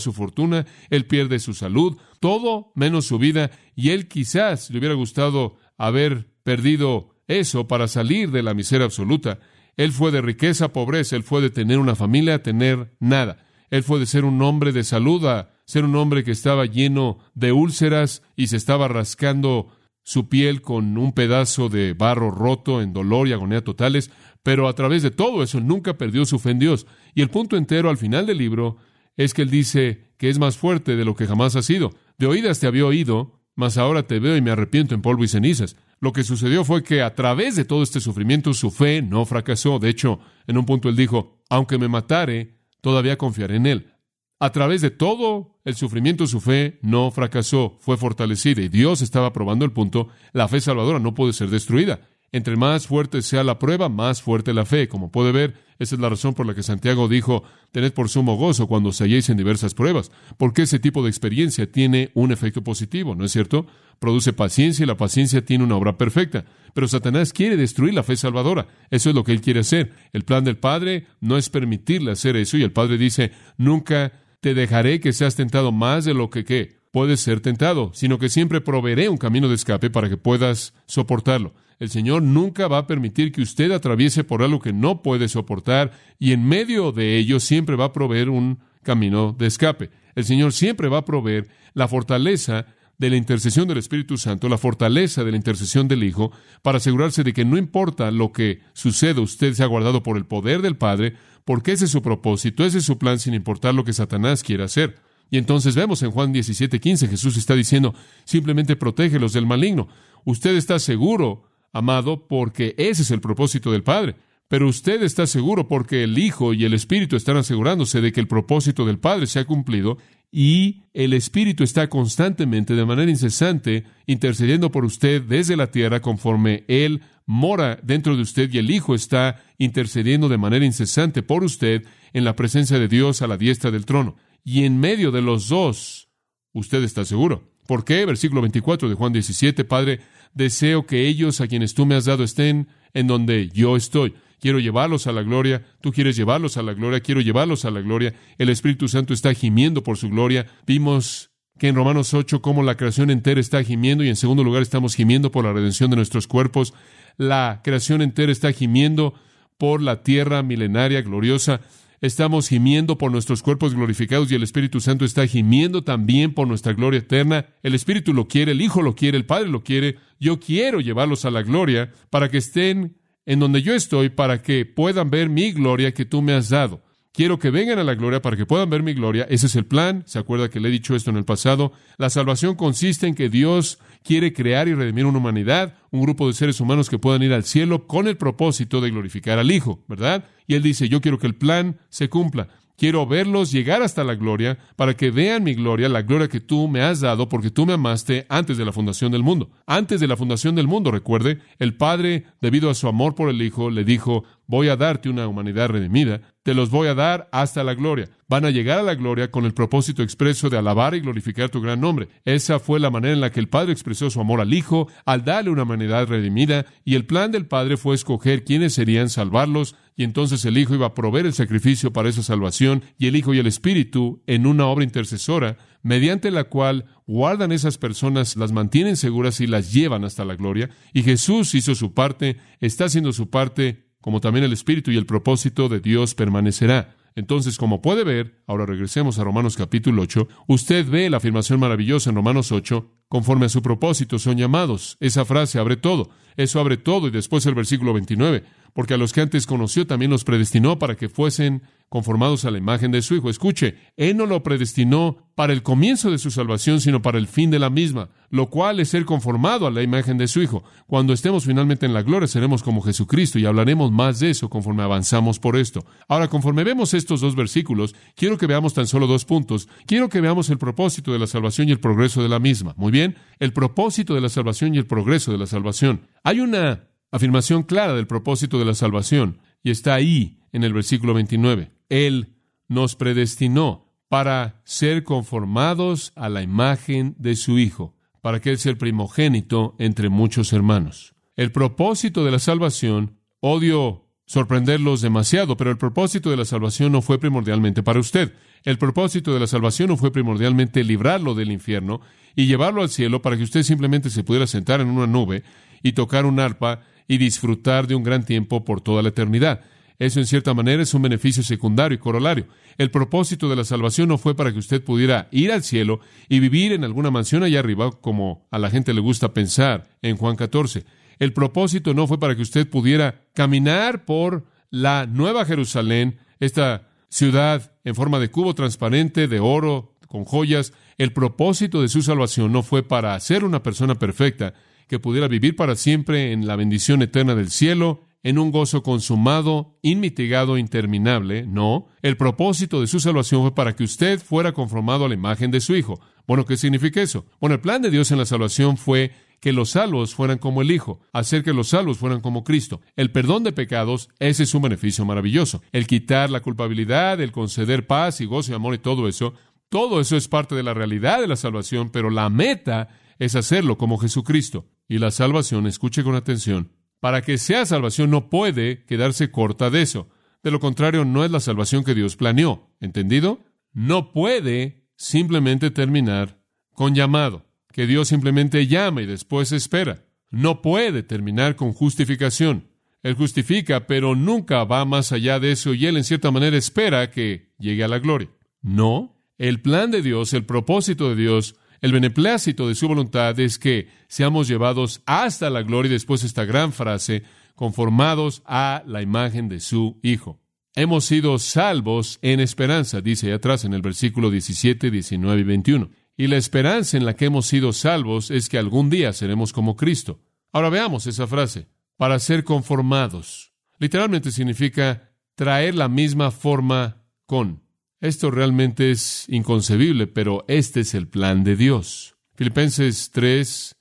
su 0.00 0.12
fortuna, 0.12 0.66
él 0.90 1.06
pierde 1.06 1.38
su 1.38 1.54
salud, 1.54 1.96
todo 2.18 2.72
menos 2.74 3.06
su 3.06 3.20
vida, 3.20 3.52
y 3.76 3.90
él 3.90 4.08
quizás 4.08 4.68
le 4.70 4.80
hubiera 4.80 4.96
gustado 4.96 5.58
haber 5.78 6.26
perdido 6.42 7.10
eso 7.28 7.68
para 7.68 7.86
salir 7.86 8.32
de 8.32 8.42
la 8.42 8.54
miseria 8.54 8.86
absoluta. 8.86 9.38
Él 9.76 9.92
fue 9.92 10.10
de 10.10 10.22
riqueza 10.22 10.66
a 10.66 10.72
pobreza, 10.72 11.16
él 11.16 11.22
fue 11.22 11.40
de 11.40 11.50
tener 11.50 11.78
una 11.78 11.94
familia 11.94 12.36
a 12.36 12.42
tener 12.42 12.96
nada. 12.98 13.46
Él 13.70 13.82
fue 13.82 13.98
de 13.98 14.06
ser 14.06 14.24
un 14.24 14.40
hombre 14.42 14.72
de 14.72 14.84
salud 14.84 15.24
a 15.26 15.50
ser 15.66 15.84
un 15.84 15.96
hombre 15.96 16.24
que 16.24 16.30
estaba 16.30 16.64
lleno 16.66 17.18
de 17.34 17.52
úlceras 17.52 18.22
y 18.36 18.46
se 18.46 18.56
estaba 18.56 18.88
rascando 18.88 19.68
su 20.04 20.28
piel 20.28 20.62
con 20.62 20.96
un 20.96 21.12
pedazo 21.12 21.68
de 21.68 21.92
barro 21.92 22.30
roto 22.30 22.80
en 22.80 22.92
dolor 22.92 23.26
y 23.26 23.32
agonía 23.32 23.64
totales, 23.64 24.10
pero 24.44 24.68
a 24.68 24.74
través 24.74 25.02
de 25.02 25.10
todo 25.10 25.42
eso 25.42 25.60
nunca 25.60 25.98
perdió 25.98 26.24
su 26.24 26.38
fe 26.38 26.52
en 26.52 26.60
Dios. 26.60 26.86
Y 27.14 27.22
el 27.22 27.30
punto 27.30 27.56
entero 27.56 27.90
al 27.90 27.96
final 27.96 28.24
del 28.26 28.38
libro 28.38 28.76
es 29.16 29.34
que 29.34 29.42
él 29.42 29.50
dice 29.50 30.12
que 30.16 30.30
es 30.30 30.38
más 30.38 30.56
fuerte 30.56 30.94
de 30.94 31.04
lo 31.04 31.16
que 31.16 31.26
jamás 31.26 31.56
ha 31.56 31.62
sido. 31.62 31.92
De 32.18 32.26
oídas 32.26 32.60
te 32.60 32.68
había 32.68 32.86
oído, 32.86 33.40
mas 33.56 33.78
ahora 33.78 34.04
te 34.04 34.20
veo 34.20 34.36
y 34.36 34.42
me 34.42 34.52
arrepiento 34.52 34.94
en 34.94 35.02
polvo 35.02 35.24
y 35.24 35.28
cenizas. 35.28 35.76
Lo 36.00 36.12
que 36.12 36.24
sucedió 36.24 36.64
fue 36.64 36.82
que 36.82 37.02
a 37.02 37.14
través 37.14 37.56
de 37.56 37.64
todo 37.64 37.82
este 37.82 38.00
sufrimiento 38.00 38.52
su 38.52 38.70
fe 38.70 39.02
no 39.02 39.24
fracasó. 39.24 39.78
De 39.78 39.88
hecho, 39.88 40.20
en 40.46 40.58
un 40.58 40.66
punto 40.66 40.88
él 40.88 40.96
dijo, 40.96 41.42
aunque 41.48 41.78
me 41.78 41.88
matare, 41.88 42.58
todavía 42.80 43.16
confiaré 43.16 43.56
en 43.56 43.66
él. 43.66 43.92
A 44.38 44.52
través 44.52 44.82
de 44.82 44.90
todo 44.90 45.58
el 45.64 45.76
sufrimiento 45.76 46.26
su 46.26 46.40
fe 46.40 46.78
no 46.82 47.10
fracasó, 47.10 47.78
fue 47.80 47.96
fortalecida 47.96 48.60
y 48.60 48.68
Dios 48.68 49.00
estaba 49.00 49.32
probando 49.32 49.64
el 49.64 49.72
punto, 49.72 50.08
la 50.32 50.46
fe 50.46 50.60
salvadora 50.60 50.98
no 50.98 51.14
puede 51.14 51.32
ser 51.32 51.48
destruida. 51.48 52.00
Entre 52.32 52.56
más 52.56 52.86
fuerte 52.86 53.22
sea 53.22 53.44
la 53.44 53.58
prueba, 53.58 53.88
más 53.88 54.20
fuerte 54.20 54.52
la 54.52 54.64
fe. 54.64 54.88
Como 54.88 55.10
puede 55.10 55.32
ver, 55.32 55.54
esa 55.78 55.94
es 55.94 56.00
la 56.00 56.08
razón 56.08 56.34
por 56.34 56.46
la 56.46 56.54
que 56.54 56.62
Santiago 56.62 57.08
dijo, 57.08 57.44
tened 57.72 57.92
por 57.92 58.08
sumo 58.08 58.36
gozo 58.36 58.66
cuando 58.66 58.92
se 58.92 59.04
halléis 59.04 59.28
en 59.28 59.36
diversas 59.36 59.74
pruebas, 59.74 60.10
porque 60.36 60.62
ese 60.62 60.78
tipo 60.78 61.02
de 61.02 61.08
experiencia 61.08 61.70
tiene 61.70 62.10
un 62.14 62.32
efecto 62.32 62.62
positivo, 62.62 63.14
¿no 63.14 63.24
es 63.24 63.32
cierto? 63.32 63.66
Produce 63.98 64.32
paciencia 64.32 64.82
y 64.82 64.86
la 64.86 64.96
paciencia 64.96 65.44
tiene 65.44 65.64
una 65.64 65.76
obra 65.76 65.96
perfecta. 65.96 66.44
Pero 66.74 66.88
Satanás 66.88 67.32
quiere 67.32 67.56
destruir 67.56 67.94
la 67.94 68.02
fe 68.02 68.16
salvadora. 68.16 68.66
Eso 68.90 69.08
es 69.08 69.14
lo 69.14 69.24
que 69.24 69.32
él 69.32 69.40
quiere 69.40 69.60
hacer. 69.60 69.92
El 70.12 70.24
plan 70.24 70.44
del 70.44 70.58
Padre 70.58 71.06
no 71.20 71.38
es 71.38 71.48
permitirle 71.48 72.10
hacer 72.10 72.36
eso 72.36 72.58
y 72.58 72.62
el 72.62 72.72
Padre 72.72 72.98
dice, 72.98 73.32
nunca 73.56 74.12
te 74.40 74.52
dejaré 74.52 75.00
que 75.00 75.12
seas 75.12 75.36
tentado 75.36 75.72
más 75.72 76.04
de 76.04 76.12
lo 76.12 76.28
que 76.28 76.44
¿qué? 76.44 76.76
puedes 76.92 77.20
ser 77.20 77.40
tentado, 77.40 77.90
sino 77.94 78.18
que 78.18 78.30
siempre 78.30 78.60
proveeré 78.60 79.08
un 79.08 79.18
camino 79.18 79.48
de 79.48 79.54
escape 79.54 79.90
para 79.90 80.08
que 80.08 80.16
puedas 80.16 80.72
soportarlo. 80.86 81.52
El 81.78 81.90
Señor 81.90 82.22
nunca 82.22 82.68
va 82.68 82.78
a 82.78 82.86
permitir 82.86 83.32
que 83.32 83.42
usted 83.42 83.70
atraviese 83.70 84.24
por 84.24 84.42
algo 84.42 84.60
que 84.60 84.72
no 84.72 85.02
puede 85.02 85.28
soportar 85.28 85.92
y 86.18 86.32
en 86.32 86.46
medio 86.46 86.92
de 86.92 87.18
ello 87.18 87.38
siempre 87.38 87.76
va 87.76 87.86
a 87.86 87.92
proveer 87.92 88.30
un 88.30 88.60
camino 88.82 89.34
de 89.38 89.46
escape. 89.46 89.90
El 90.14 90.24
Señor 90.24 90.52
siempre 90.52 90.88
va 90.88 90.98
a 90.98 91.04
proveer 91.04 91.48
la 91.74 91.88
fortaleza 91.88 92.66
de 92.98 93.10
la 93.10 93.16
intercesión 93.16 93.68
del 93.68 93.76
Espíritu 93.76 94.16
Santo, 94.16 94.48
la 94.48 94.56
fortaleza 94.56 95.22
de 95.22 95.30
la 95.30 95.36
intercesión 95.36 95.86
del 95.86 96.02
Hijo, 96.02 96.32
para 96.62 96.78
asegurarse 96.78 97.22
de 97.22 97.34
que 97.34 97.44
no 97.44 97.58
importa 97.58 98.10
lo 98.10 98.32
que 98.32 98.60
suceda, 98.72 99.20
usted 99.20 99.52
se 99.52 99.62
ha 99.62 99.66
guardado 99.66 100.02
por 100.02 100.16
el 100.16 100.24
poder 100.24 100.62
del 100.62 100.76
Padre, 100.76 101.14
porque 101.44 101.72
ese 101.72 101.84
es 101.84 101.90
su 101.90 102.00
propósito, 102.00 102.64
ese 102.64 102.78
es 102.78 102.84
su 102.84 102.96
plan, 102.96 103.18
sin 103.18 103.34
importar 103.34 103.74
lo 103.74 103.84
que 103.84 103.92
Satanás 103.92 104.42
quiera 104.42 104.64
hacer. 104.64 104.96
Y 105.30 105.38
entonces 105.38 105.74
vemos 105.74 106.02
en 106.02 106.10
Juan 106.10 106.32
17, 106.32 106.80
15, 106.80 107.08
Jesús 107.08 107.36
está 107.36 107.54
diciendo, 107.54 107.94
simplemente 108.24 108.76
protégelos 108.76 109.32
del 109.32 109.44
maligno. 109.44 109.88
Usted 110.24 110.56
está 110.56 110.78
seguro 110.78 111.45
amado, 111.76 112.26
porque 112.26 112.74
ese 112.78 113.02
es 113.02 113.10
el 113.10 113.20
propósito 113.20 113.72
del 113.72 113.82
Padre. 113.82 114.16
Pero 114.48 114.68
usted 114.68 115.02
está 115.02 115.26
seguro 115.26 115.66
porque 115.66 116.04
el 116.04 116.18
Hijo 116.18 116.54
y 116.54 116.64
el 116.64 116.74
Espíritu 116.74 117.16
están 117.16 117.36
asegurándose 117.36 118.00
de 118.00 118.12
que 118.12 118.20
el 118.20 118.28
propósito 118.28 118.84
del 118.84 118.98
Padre 118.98 119.26
se 119.26 119.40
ha 119.40 119.44
cumplido 119.44 119.98
y 120.30 120.82
el 120.92 121.12
Espíritu 121.12 121.64
está 121.64 121.88
constantemente, 121.88 122.74
de 122.74 122.84
manera 122.84 123.10
incesante, 123.10 123.84
intercediendo 124.06 124.70
por 124.70 124.84
usted 124.84 125.22
desde 125.22 125.56
la 125.56 125.70
tierra 125.70 126.00
conforme 126.00 126.64
Él 126.68 127.02
mora 127.26 127.78
dentro 127.82 128.14
de 128.14 128.22
usted 128.22 128.52
y 128.52 128.58
el 128.58 128.70
Hijo 128.70 128.94
está 128.94 129.42
intercediendo 129.58 130.28
de 130.28 130.38
manera 130.38 130.64
incesante 130.64 131.22
por 131.22 131.42
usted 131.42 131.84
en 132.12 132.24
la 132.24 132.36
presencia 132.36 132.78
de 132.78 132.88
Dios 132.88 133.22
a 133.22 133.26
la 133.26 133.36
diestra 133.36 133.70
del 133.72 133.84
trono. 133.84 134.16
Y 134.44 134.64
en 134.64 134.78
medio 134.78 135.10
de 135.10 135.22
los 135.22 135.48
dos, 135.48 136.08
usted 136.52 136.84
está 136.84 137.04
seguro. 137.04 137.50
¿Por 137.66 137.84
qué? 137.84 138.06
Versículo 138.06 138.40
24 138.40 138.88
de 138.88 138.94
Juan 138.94 139.12
17, 139.12 139.64
Padre, 139.64 140.00
deseo 140.34 140.86
que 140.86 141.06
ellos 141.06 141.40
a 141.40 141.48
quienes 141.48 141.74
tú 141.74 141.86
me 141.86 141.94
has 141.94 142.04
dado 142.04 142.24
estén 142.24 142.68
en 142.94 143.06
donde 143.06 143.48
yo 143.48 143.76
estoy. 143.76 144.14
Quiero 144.40 144.58
llevarlos 144.58 145.06
a 145.06 145.12
la 145.12 145.22
gloria, 145.22 145.64
tú 145.80 145.92
quieres 145.92 146.16
llevarlos 146.16 146.56
a 146.56 146.62
la 146.62 146.74
gloria, 146.74 147.00
quiero 147.00 147.20
llevarlos 147.20 147.64
a 147.64 147.70
la 147.70 147.80
gloria. 147.80 148.14
El 148.38 148.48
Espíritu 148.50 148.86
Santo 148.88 149.14
está 149.14 149.32
gimiendo 149.34 149.82
por 149.82 149.96
su 149.96 150.10
gloria. 150.10 150.46
Vimos 150.66 151.30
que 151.58 151.68
en 151.68 151.74
Romanos 151.74 152.12
8 152.12 152.42
cómo 152.42 152.62
la 152.62 152.76
creación 152.76 153.10
entera 153.10 153.40
está 153.40 153.62
gimiendo 153.62 154.04
y 154.04 154.08
en 154.08 154.16
segundo 154.16 154.44
lugar 154.44 154.62
estamos 154.62 154.94
gimiendo 154.94 155.30
por 155.30 155.44
la 155.44 155.52
redención 155.52 155.90
de 155.90 155.96
nuestros 155.96 156.26
cuerpos. 156.26 156.74
La 157.16 157.60
creación 157.64 158.02
entera 158.02 158.30
está 158.30 158.52
gimiendo 158.52 159.14
por 159.56 159.80
la 159.80 160.02
tierra 160.02 160.42
milenaria 160.42 161.00
gloriosa. 161.00 161.62
Estamos 162.00 162.48
gimiendo 162.48 162.98
por 162.98 163.10
nuestros 163.10 163.42
cuerpos 163.42 163.74
glorificados 163.74 164.30
y 164.30 164.34
el 164.34 164.42
Espíritu 164.42 164.80
Santo 164.80 165.04
está 165.04 165.26
gimiendo 165.26 165.82
también 165.82 166.34
por 166.34 166.46
nuestra 166.46 166.72
gloria 166.74 166.98
eterna. 166.98 167.46
El 167.62 167.74
Espíritu 167.74 168.12
lo 168.12 168.28
quiere, 168.28 168.52
el 168.52 168.60
Hijo 168.60 168.82
lo 168.82 168.94
quiere, 168.94 169.16
el 169.16 169.26
Padre 169.26 169.48
lo 169.48 169.62
quiere. 169.62 169.96
Yo 170.20 170.38
quiero 170.38 170.80
llevarlos 170.80 171.24
a 171.24 171.30
la 171.30 171.42
gloria 171.42 171.92
para 172.10 172.28
que 172.28 172.38
estén 172.38 172.96
en 173.24 173.40
donde 173.40 173.62
yo 173.62 173.74
estoy, 173.74 174.08
para 174.10 174.42
que 174.42 174.66
puedan 174.66 175.10
ver 175.10 175.28
mi 175.28 175.52
gloria 175.52 175.92
que 175.92 176.04
tú 176.04 176.22
me 176.22 176.32
has 176.32 176.48
dado. 176.50 176.82
Quiero 177.12 177.38
que 177.38 177.48
vengan 177.48 177.78
a 177.78 177.84
la 177.84 177.94
gloria 177.94 178.20
para 178.20 178.36
que 178.36 178.44
puedan 178.44 178.68
ver 178.68 178.82
mi 178.82 178.92
gloria. 178.92 179.26
Ese 179.30 179.46
es 179.46 179.56
el 179.56 179.64
plan. 179.64 180.02
¿Se 180.06 180.18
acuerda 180.18 180.50
que 180.50 180.60
le 180.60 180.68
he 180.68 180.70
dicho 180.70 180.94
esto 180.94 181.08
en 181.08 181.16
el 181.16 181.24
pasado? 181.24 181.72
La 181.96 182.10
salvación 182.10 182.56
consiste 182.56 183.06
en 183.06 183.14
que 183.14 183.30
Dios 183.30 183.78
quiere 184.06 184.32
crear 184.32 184.68
y 184.68 184.74
redimir 184.74 185.04
una 185.04 185.18
humanidad, 185.18 185.74
un 185.90 186.00
grupo 186.00 186.28
de 186.28 186.32
seres 186.32 186.60
humanos 186.60 186.88
que 186.88 186.98
puedan 186.98 187.24
ir 187.24 187.32
al 187.32 187.42
cielo 187.42 187.86
con 187.86 188.06
el 188.06 188.16
propósito 188.16 188.80
de 188.80 188.90
glorificar 188.90 189.38
al 189.38 189.50
Hijo, 189.50 189.84
¿verdad? 189.88 190.24
Y 190.46 190.54
Él 190.54 190.62
dice, 190.62 190.88
yo 190.88 191.00
quiero 191.00 191.18
que 191.18 191.26
el 191.26 191.34
plan 191.34 191.80
se 191.88 192.08
cumpla. 192.08 192.48
Quiero 192.76 193.06
verlos 193.06 193.50
llegar 193.50 193.82
hasta 193.82 194.04
la 194.04 194.14
gloria 194.14 194.58
para 194.76 194.94
que 194.94 195.10
vean 195.10 195.42
mi 195.42 195.54
gloria, 195.54 195.88
la 195.88 196.02
gloria 196.02 196.28
que 196.28 196.40
tú 196.40 196.68
me 196.68 196.82
has 196.82 197.00
dado 197.00 197.28
porque 197.28 197.50
tú 197.50 197.64
me 197.64 197.72
amaste 197.72 198.26
antes 198.28 198.58
de 198.58 198.66
la 198.66 198.72
fundación 198.72 199.10
del 199.10 199.22
mundo. 199.22 199.50
Antes 199.66 199.98
de 199.98 200.06
la 200.06 200.16
fundación 200.16 200.54
del 200.54 200.68
mundo, 200.68 200.90
recuerde, 200.90 201.40
el 201.58 201.74
Padre, 201.74 202.26
debido 202.40 202.70
a 202.70 202.74
su 202.74 202.86
amor 202.86 203.14
por 203.14 203.30
el 203.30 203.40
Hijo, 203.40 203.70
le 203.70 203.84
dijo, 203.84 204.24
voy 204.46 204.68
a 204.68 204.76
darte 204.76 205.08
una 205.08 205.26
humanidad 205.26 205.70
redimida, 205.70 206.20
te 206.46 206.54
los 206.54 206.70
voy 206.70 206.86
a 206.86 206.94
dar 206.94 207.28
hasta 207.32 207.64
la 207.64 207.74
gloria. 207.74 208.08
Van 208.28 208.44
a 208.44 208.50
llegar 208.50 208.78
a 208.78 208.84
la 208.84 208.94
gloria 208.94 209.32
con 209.32 209.46
el 209.46 209.52
propósito 209.52 210.04
expreso 210.04 210.48
de 210.48 210.56
alabar 210.56 210.94
y 210.94 211.00
glorificar 211.00 211.50
tu 211.50 211.60
gran 211.60 211.80
nombre. 211.80 212.06
Esa 212.24 212.60
fue 212.60 212.78
la 212.78 212.88
manera 212.88 213.14
en 213.14 213.20
la 213.20 213.32
que 213.32 213.40
el 213.40 213.48
Padre 213.48 213.72
expresó 213.72 214.10
su 214.10 214.20
amor 214.20 214.40
al 214.40 214.54
Hijo 214.54 214.86
al 215.06 215.24
darle 215.24 215.50
una 215.50 215.64
humanidad 215.64 216.06
redimida, 216.06 216.64
y 216.84 216.94
el 216.94 217.04
plan 217.04 217.32
del 217.32 217.46
Padre 217.46 217.76
fue 217.76 217.96
escoger 217.96 218.44
quiénes 218.44 218.74
serían 218.74 219.10
salvarlos, 219.10 219.74
y 219.96 220.04
entonces 220.04 220.44
el 220.44 220.56
Hijo 220.56 220.76
iba 220.76 220.86
a 220.86 220.94
proveer 220.94 221.26
el 221.26 221.32
sacrificio 221.32 221.92
para 221.92 222.10
esa 222.10 222.22
salvación, 222.22 222.84
y 222.96 223.08
el 223.08 223.16
Hijo 223.16 223.34
y 223.34 223.40
el 223.40 223.48
Espíritu 223.48 224.22
en 224.28 224.46
una 224.46 224.66
obra 224.66 224.84
intercesora, 224.84 225.56
mediante 225.82 226.30
la 226.30 226.44
cual 226.44 226.84
guardan 227.08 227.50
esas 227.50 227.76
personas, 227.76 228.36
las 228.36 228.52
mantienen 228.52 228.96
seguras 228.96 229.40
y 229.40 229.48
las 229.48 229.72
llevan 229.72 230.04
hasta 230.04 230.24
la 230.24 230.36
gloria. 230.36 230.70
Y 230.92 231.02
Jesús 231.02 231.56
hizo 231.56 231.74
su 231.74 231.92
parte, 231.92 232.36
está 232.60 232.84
haciendo 232.84 233.12
su 233.12 233.30
parte 233.30 233.85
como 234.06 234.20
también 234.20 234.44
el 234.44 234.52
Espíritu 234.52 234.92
y 234.92 234.96
el 234.96 235.04
propósito 235.04 235.68
de 235.68 235.80
Dios 235.80 236.14
permanecerá. 236.14 236.94
Entonces, 237.16 237.58
como 237.58 237.82
puede 237.82 238.04
ver, 238.04 238.40
ahora 238.46 238.64
regresemos 238.64 239.18
a 239.18 239.24
Romanos 239.24 239.56
capítulo 239.56 240.02
8, 240.02 240.28
usted 240.46 240.88
ve 240.88 241.10
la 241.10 241.16
afirmación 241.16 241.58
maravillosa 241.58 242.10
en 242.10 242.14
Romanos 242.14 242.52
8, 242.52 242.88
conforme 243.08 243.46
a 243.46 243.48
su 243.48 243.62
propósito 243.62 244.20
son 244.20 244.36
llamados. 244.36 244.96
Esa 245.00 245.24
frase 245.24 245.58
abre 245.58 245.76
todo, 245.76 246.10
eso 246.36 246.60
abre 246.60 246.76
todo 246.76 247.08
y 247.08 247.10
después 247.10 247.44
el 247.46 247.56
versículo 247.56 247.94
29, 247.94 248.44
porque 248.74 248.94
a 248.94 248.96
los 248.96 249.12
que 249.12 249.22
antes 249.22 249.44
conoció 249.44 249.88
también 249.88 250.12
los 250.12 250.22
predestinó 250.22 250.78
para 250.78 250.94
que 250.94 251.08
fuesen 251.08 251.62
conformados 251.88 252.44
a 252.44 252.50
la 252.50 252.58
imagen 252.58 252.90
de 252.90 253.02
su 253.02 253.14
Hijo. 253.14 253.30
Escuche, 253.30 253.76
Él 253.96 254.16
no 254.16 254.26
lo 254.26 254.42
predestinó 254.42 255.18
para 255.34 255.52
el 255.52 255.62
comienzo 255.62 256.10
de 256.10 256.18
su 256.18 256.30
salvación, 256.30 256.80
sino 256.80 257.02
para 257.02 257.18
el 257.18 257.28
fin 257.28 257.50
de 257.50 257.58
la 257.58 257.70
misma, 257.70 258.08
lo 258.30 258.48
cual 258.48 258.80
es 258.80 258.88
ser 258.88 259.04
conformado 259.04 259.66
a 259.66 259.70
la 259.70 259.82
imagen 259.82 260.18
de 260.18 260.28
su 260.28 260.40
Hijo. 260.42 260.64
Cuando 260.86 261.12
estemos 261.12 261.44
finalmente 261.44 261.86
en 261.86 261.94
la 261.94 262.02
gloria, 262.02 262.26
seremos 262.26 262.62
como 262.62 262.82
Jesucristo 262.82 263.38
y 263.38 263.46
hablaremos 263.46 263.92
más 263.92 264.18
de 264.18 264.30
eso 264.30 264.48
conforme 264.48 264.82
avanzamos 264.82 265.38
por 265.38 265.56
esto. 265.56 265.84
Ahora, 266.08 266.28
conforme 266.28 266.64
vemos 266.64 266.94
estos 266.94 267.20
dos 267.20 267.36
versículos, 267.36 267.94
quiero 268.16 268.38
que 268.38 268.46
veamos 268.46 268.74
tan 268.74 268.86
solo 268.86 269.06
dos 269.06 269.24
puntos. 269.24 269.68
Quiero 269.86 270.08
que 270.08 270.20
veamos 270.20 270.50
el 270.50 270.58
propósito 270.58 271.12
de 271.12 271.18
la 271.18 271.26
salvación 271.26 271.68
y 271.68 271.72
el 271.72 271.80
progreso 271.80 272.22
de 272.22 272.28
la 272.28 272.40
misma. 272.40 272.74
Muy 272.76 272.90
bien, 272.90 273.16
el 273.38 273.52
propósito 273.52 274.14
de 274.14 274.22
la 274.22 274.28
salvación 274.28 274.74
y 274.74 274.78
el 274.78 274.86
progreso 274.86 275.32
de 275.32 275.38
la 275.38 275.46
salvación. 275.46 276.08
Hay 276.24 276.40
una 276.40 276.88
afirmación 277.10 277.62
clara 277.62 277.94
del 277.94 278.06
propósito 278.06 278.58
de 278.58 278.64
la 278.64 278.74
salvación 278.74 279.38
y 279.62 279.70
está 279.70 279.94
ahí 279.94 280.38
en 280.52 280.64
el 280.64 280.72
versículo 280.72 281.12
29. 281.14 281.75
Él 281.88 282.34
nos 282.68 282.96
predestinó 282.96 283.86
para 284.08 284.60
ser 284.64 285.04
conformados 285.04 286.12
a 286.14 286.28
la 286.28 286.42
imagen 286.42 287.14
de 287.18 287.36
su 287.36 287.58
Hijo, 287.58 287.96
para 288.20 288.40
que 288.40 288.50
Él 288.50 288.58
sea 288.58 288.72
el 288.72 288.78
primogénito 288.78 289.74
entre 289.78 290.08
muchos 290.08 290.52
hermanos. 290.52 291.14
El 291.36 291.52
propósito 291.52 292.24
de 292.24 292.30
la 292.30 292.38
salvación, 292.38 293.18
odio 293.40 294.06
sorprenderlos 294.26 295.00
demasiado, 295.00 295.56
pero 295.56 295.70
el 295.70 295.78
propósito 295.78 296.30
de 296.30 296.36
la 296.36 296.44
salvación 296.44 296.92
no 296.92 297.02
fue 297.02 297.18
primordialmente 297.18 297.82
para 297.82 298.00
usted. 298.00 298.32
El 298.64 298.78
propósito 298.78 299.32
de 299.32 299.40
la 299.40 299.46
salvación 299.46 299.88
no 299.88 299.96
fue 299.96 300.12
primordialmente 300.12 300.82
librarlo 300.82 301.34
del 301.34 301.52
infierno 301.52 302.00
y 302.34 302.46
llevarlo 302.46 302.82
al 302.82 302.88
cielo 302.90 303.22
para 303.22 303.36
que 303.36 303.44
usted 303.44 303.62
simplemente 303.62 304.10
se 304.10 304.24
pudiera 304.24 304.46
sentar 304.46 304.80
en 304.80 304.88
una 304.88 305.06
nube 305.06 305.44
y 305.82 305.92
tocar 305.92 306.26
un 306.26 306.40
arpa 306.40 306.80
y 307.06 307.18
disfrutar 307.18 307.86
de 307.86 307.94
un 307.94 308.02
gran 308.02 308.24
tiempo 308.24 308.64
por 308.64 308.80
toda 308.80 309.02
la 309.02 309.10
eternidad. 309.10 309.60
Eso 309.98 310.20
en 310.20 310.26
cierta 310.26 310.52
manera 310.52 310.82
es 310.82 310.92
un 310.94 311.02
beneficio 311.02 311.42
secundario 311.42 311.96
y 311.96 311.98
corolario. 311.98 312.46
El 312.76 312.90
propósito 312.90 313.48
de 313.48 313.56
la 313.56 313.64
salvación 313.64 314.08
no 314.08 314.18
fue 314.18 314.34
para 314.34 314.52
que 314.52 314.58
usted 314.58 314.84
pudiera 314.84 315.28
ir 315.30 315.52
al 315.52 315.62
cielo 315.62 316.00
y 316.28 316.40
vivir 316.40 316.72
en 316.72 316.84
alguna 316.84 317.10
mansión 317.10 317.42
allá 317.42 317.60
arriba, 317.60 317.90
como 317.92 318.46
a 318.50 318.58
la 318.58 318.70
gente 318.70 318.92
le 318.92 319.00
gusta 319.00 319.32
pensar 319.32 319.88
en 320.02 320.16
Juan 320.16 320.36
14. 320.36 320.84
El 321.18 321.32
propósito 321.32 321.94
no 321.94 322.06
fue 322.06 322.20
para 322.20 322.36
que 322.36 322.42
usted 322.42 322.68
pudiera 322.68 323.22
caminar 323.32 324.04
por 324.04 324.44
la 324.70 325.06
Nueva 325.06 325.46
Jerusalén, 325.46 326.18
esta 326.40 326.88
ciudad 327.08 327.72
en 327.84 327.94
forma 327.94 328.18
de 328.18 328.30
cubo 328.30 328.54
transparente, 328.54 329.28
de 329.28 329.40
oro, 329.40 329.94
con 330.06 330.24
joyas. 330.24 330.74
El 330.98 331.12
propósito 331.12 331.80
de 331.80 331.88
su 331.88 332.02
salvación 332.02 332.52
no 332.52 332.62
fue 332.62 332.82
para 332.82 333.18
ser 333.20 333.44
una 333.44 333.62
persona 333.62 333.94
perfecta 333.94 334.54
que 334.88 334.98
pudiera 334.98 335.28
vivir 335.28 335.56
para 335.56 335.76
siempre 335.76 336.32
en 336.32 336.46
la 336.46 336.56
bendición 336.56 337.02
eterna 337.02 337.34
del 337.34 337.50
cielo 337.50 338.05
en 338.26 338.40
un 338.40 338.50
gozo 338.50 338.82
consumado, 338.82 339.78
inmitigado, 339.82 340.58
interminable. 340.58 341.46
No, 341.46 341.86
el 342.02 342.16
propósito 342.16 342.80
de 342.80 342.88
su 342.88 342.98
salvación 342.98 343.42
fue 343.42 343.54
para 343.54 343.76
que 343.76 343.84
usted 343.84 344.20
fuera 344.20 344.50
conformado 344.50 345.04
a 345.04 345.08
la 345.08 345.14
imagen 345.14 345.52
de 345.52 345.60
su 345.60 345.76
Hijo. 345.76 346.00
Bueno, 346.26 346.44
¿qué 346.44 346.56
significa 346.56 347.00
eso? 347.00 347.24
Bueno, 347.40 347.54
el 347.54 347.60
plan 347.60 347.82
de 347.82 347.90
Dios 347.90 348.10
en 348.10 348.18
la 348.18 348.26
salvación 348.26 348.78
fue 348.78 349.12
que 349.38 349.52
los 349.52 349.70
salvos 349.70 350.16
fueran 350.16 350.38
como 350.38 350.60
el 350.60 350.72
Hijo, 350.72 350.98
hacer 351.12 351.44
que 351.44 351.52
los 351.52 351.68
salvos 351.68 351.98
fueran 351.98 352.20
como 352.20 352.42
Cristo. 352.42 352.80
El 352.96 353.12
perdón 353.12 353.44
de 353.44 353.52
pecados, 353.52 354.08
ese 354.18 354.42
es 354.42 354.52
un 354.56 354.62
beneficio 354.62 355.04
maravilloso. 355.04 355.62
El 355.70 355.86
quitar 355.86 356.28
la 356.28 356.40
culpabilidad, 356.40 357.20
el 357.20 357.30
conceder 357.30 357.86
paz 357.86 358.20
y 358.20 358.24
gozo 358.24 358.50
y 358.50 358.54
amor 358.56 358.74
y 358.74 358.78
todo 358.78 359.06
eso, 359.06 359.34
todo 359.68 360.00
eso 360.00 360.16
es 360.16 360.26
parte 360.26 360.56
de 360.56 360.64
la 360.64 360.74
realidad 360.74 361.20
de 361.20 361.28
la 361.28 361.36
salvación, 361.36 361.90
pero 361.90 362.10
la 362.10 362.28
meta 362.28 362.88
es 363.20 363.36
hacerlo 363.36 363.78
como 363.78 363.98
Jesucristo. 363.98 364.66
Y 364.88 364.98
la 364.98 365.12
salvación, 365.12 365.68
escuche 365.68 366.02
con 366.02 366.16
atención, 366.16 366.72
para 367.00 367.22
que 367.22 367.38
sea 367.38 367.66
salvación 367.66 368.10
no 368.10 368.30
puede 368.30 368.84
quedarse 368.84 369.30
corta 369.30 369.70
de 369.70 369.82
eso. 369.82 370.08
De 370.42 370.50
lo 370.50 370.60
contrario, 370.60 371.04
no 371.04 371.24
es 371.24 371.30
la 371.30 371.40
salvación 371.40 371.84
que 371.84 371.94
Dios 371.94 372.16
planeó. 372.16 372.70
¿Entendido? 372.80 373.44
No 373.72 374.12
puede 374.12 374.86
simplemente 374.96 375.70
terminar 375.70 376.40
con 376.72 376.94
llamado, 376.94 377.46
que 377.72 377.86
Dios 377.86 378.08
simplemente 378.08 378.66
llama 378.66 379.02
y 379.02 379.06
después 379.06 379.52
espera. 379.52 380.04
No 380.30 380.62
puede 380.62 381.02
terminar 381.02 381.56
con 381.56 381.72
justificación. 381.72 382.68
Él 383.02 383.14
justifica, 383.14 383.86
pero 383.86 384.14
nunca 384.14 384.64
va 384.64 384.84
más 384.84 385.12
allá 385.12 385.38
de 385.38 385.52
eso 385.52 385.74
y 385.74 385.86
Él 385.86 385.96
en 385.96 386.04
cierta 386.04 386.30
manera 386.30 386.56
espera 386.56 387.10
que 387.10 387.52
llegue 387.58 387.84
a 387.84 387.88
la 387.88 387.98
gloria. 387.98 388.30
No, 388.62 389.22
el 389.38 389.60
plan 389.60 389.90
de 389.90 390.02
Dios, 390.02 390.32
el 390.32 390.44
propósito 390.44 391.08
de 391.10 391.16
Dios 391.16 391.54
el 391.80 391.92
beneplácito 391.92 392.68
de 392.68 392.74
su 392.74 392.88
voluntad 392.88 393.38
es 393.40 393.58
que 393.58 393.88
seamos 394.08 394.48
llevados 394.48 395.02
hasta 395.06 395.50
la 395.50 395.62
gloria 395.62 395.90
y 395.90 395.92
después 395.92 396.24
esta 396.24 396.44
gran 396.44 396.72
frase, 396.72 397.22
conformados 397.54 398.42
a 398.44 398.82
la 398.86 399.02
imagen 399.02 399.48
de 399.48 399.60
su 399.60 399.98
Hijo. 400.02 400.40
Hemos 400.74 401.06
sido 401.06 401.38
salvos 401.38 402.18
en 402.20 402.40
esperanza, 402.40 403.00
dice 403.00 403.28
ahí 403.28 403.32
atrás 403.32 403.64
en 403.64 403.72
el 403.72 403.80
versículo 403.80 404.30
17, 404.30 404.90
19 404.90 405.40
y 405.40 405.44
21. 405.44 405.90
Y 406.18 406.26
la 406.26 406.36
esperanza 406.36 406.96
en 406.96 407.04
la 407.04 407.16
que 407.16 407.26
hemos 407.26 407.46
sido 407.46 407.72
salvos 407.72 408.30
es 408.30 408.48
que 408.48 408.58
algún 408.58 408.90
día 408.90 409.12
seremos 409.12 409.52
como 409.52 409.76
Cristo. 409.76 410.20
Ahora 410.52 410.68
veamos 410.68 411.06
esa 411.06 411.26
frase, 411.26 411.68
para 411.96 412.18
ser 412.18 412.44
conformados. 412.44 413.52
Literalmente 413.78 414.30
significa 414.30 415.10
traer 415.34 415.74
la 415.74 415.88
misma 415.88 416.30
forma 416.30 417.04
con. 417.26 417.65
Esto 418.00 418.30
realmente 418.30 418.90
es 418.90 419.24
inconcebible, 419.28 420.06
pero 420.06 420.44
este 420.48 420.80
es 420.80 420.94
el 420.94 421.08
plan 421.08 421.44
de 421.44 421.56
Dios. 421.56 422.16
Filipenses 422.34 423.10
3, 423.10 423.74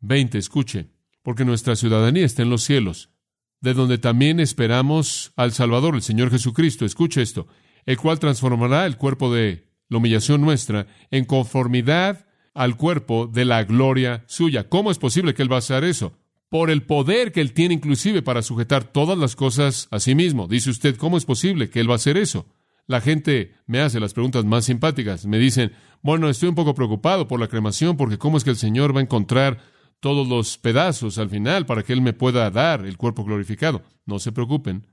20, 0.00 0.38
escuche, 0.38 0.88
porque 1.22 1.44
nuestra 1.44 1.76
ciudadanía 1.76 2.24
está 2.24 2.42
en 2.42 2.50
los 2.50 2.62
cielos, 2.62 3.10
de 3.60 3.74
donde 3.74 3.98
también 3.98 4.40
esperamos 4.40 5.32
al 5.36 5.52
Salvador, 5.52 5.94
el 5.94 6.02
Señor 6.02 6.30
Jesucristo. 6.30 6.86
Escuche 6.86 7.20
esto, 7.20 7.46
el 7.84 7.98
cual 7.98 8.18
transformará 8.18 8.86
el 8.86 8.96
cuerpo 8.96 9.32
de 9.32 9.68
la 9.88 9.98
humillación 9.98 10.40
nuestra 10.40 10.86
en 11.10 11.26
conformidad 11.26 12.26
al 12.54 12.76
cuerpo 12.76 13.26
de 13.26 13.44
la 13.44 13.64
gloria 13.64 14.24
suya. 14.26 14.70
¿Cómo 14.70 14.90
es 14.90 14.98
posible 14.98 15.34
que 15.34 15.42
Él 15.42 15.52
va 15.52 15.56
a 15.56 15.58
hacer 15.58 15.84
eso? 15.84 16.14
Por 16.48 16.70
el 16.70 16.82
poder 16.82 17.32
que 17.32 17.42
Él 17.42 17.52
tiene 17.52 17.74
inclusive 17.74 18.22
para 18.22 18.40
sujetar 18.40 18.84
todas 18.84 19.18
las 19.18 19.36
cosas 19.36 19.88
a 19.90 20.00
sí 20.00 20.14
mismo. 20.14 20.48
Dice 20.48 20.70
usted, 20.70 20.96
¿cómo 20.96 21.18
es 21.18 21.26
posible 21.26 21.68
que 21.68 21.80
Él 21.80 21.90
va 21.90 21.94
a 21.94 21.96
hacer 21.96 22.16
eso? 22.16 22.46
La 22.86 23.00
gente 23.00 23.54
me 23.66 23.80
hace 23.80 24.00
las 24.00 24.12
preguntas 24.12 24.44
más 24.44 24.64
simpáticas. 24.64 25.26
Me 25.26 25.38
dicen, 25.38 25.72
bueno, 26.02 26.28
estoy 26.28 26.48
un 26.48 26.54
poco 26.54 26.74
preocupado 26.74 27.28
por 27.28 27.40
la 27.40 27.48
cremación 27.48 27.96
porque 27.96 28.18
cómo 28.18 28.36
es 28.36 28.44
que 28.44 28.50
el 28.50 28.56
Señor 28.56 28.94
va 28.94 29.00
a 29.00 29.04
encontrar 29.04 29.58
todos 30.00 30.26
los 30.26 30.58
pedazos 30.58 31.18
al 31.18 31.30
final 31.30 31.64
para 31.64 31.84
que 31.84 31.92
Él 31.92 32.02
me 32.02 32.12
pueda 32.12 32.50
dar 32.50 32.84
el 32.84 32.96
cuerpo 32.96 33.24
glorificado. 33.24 33.82
No 34.04 34.18
se 34.18 34.32
preocupen, 34.32 34.86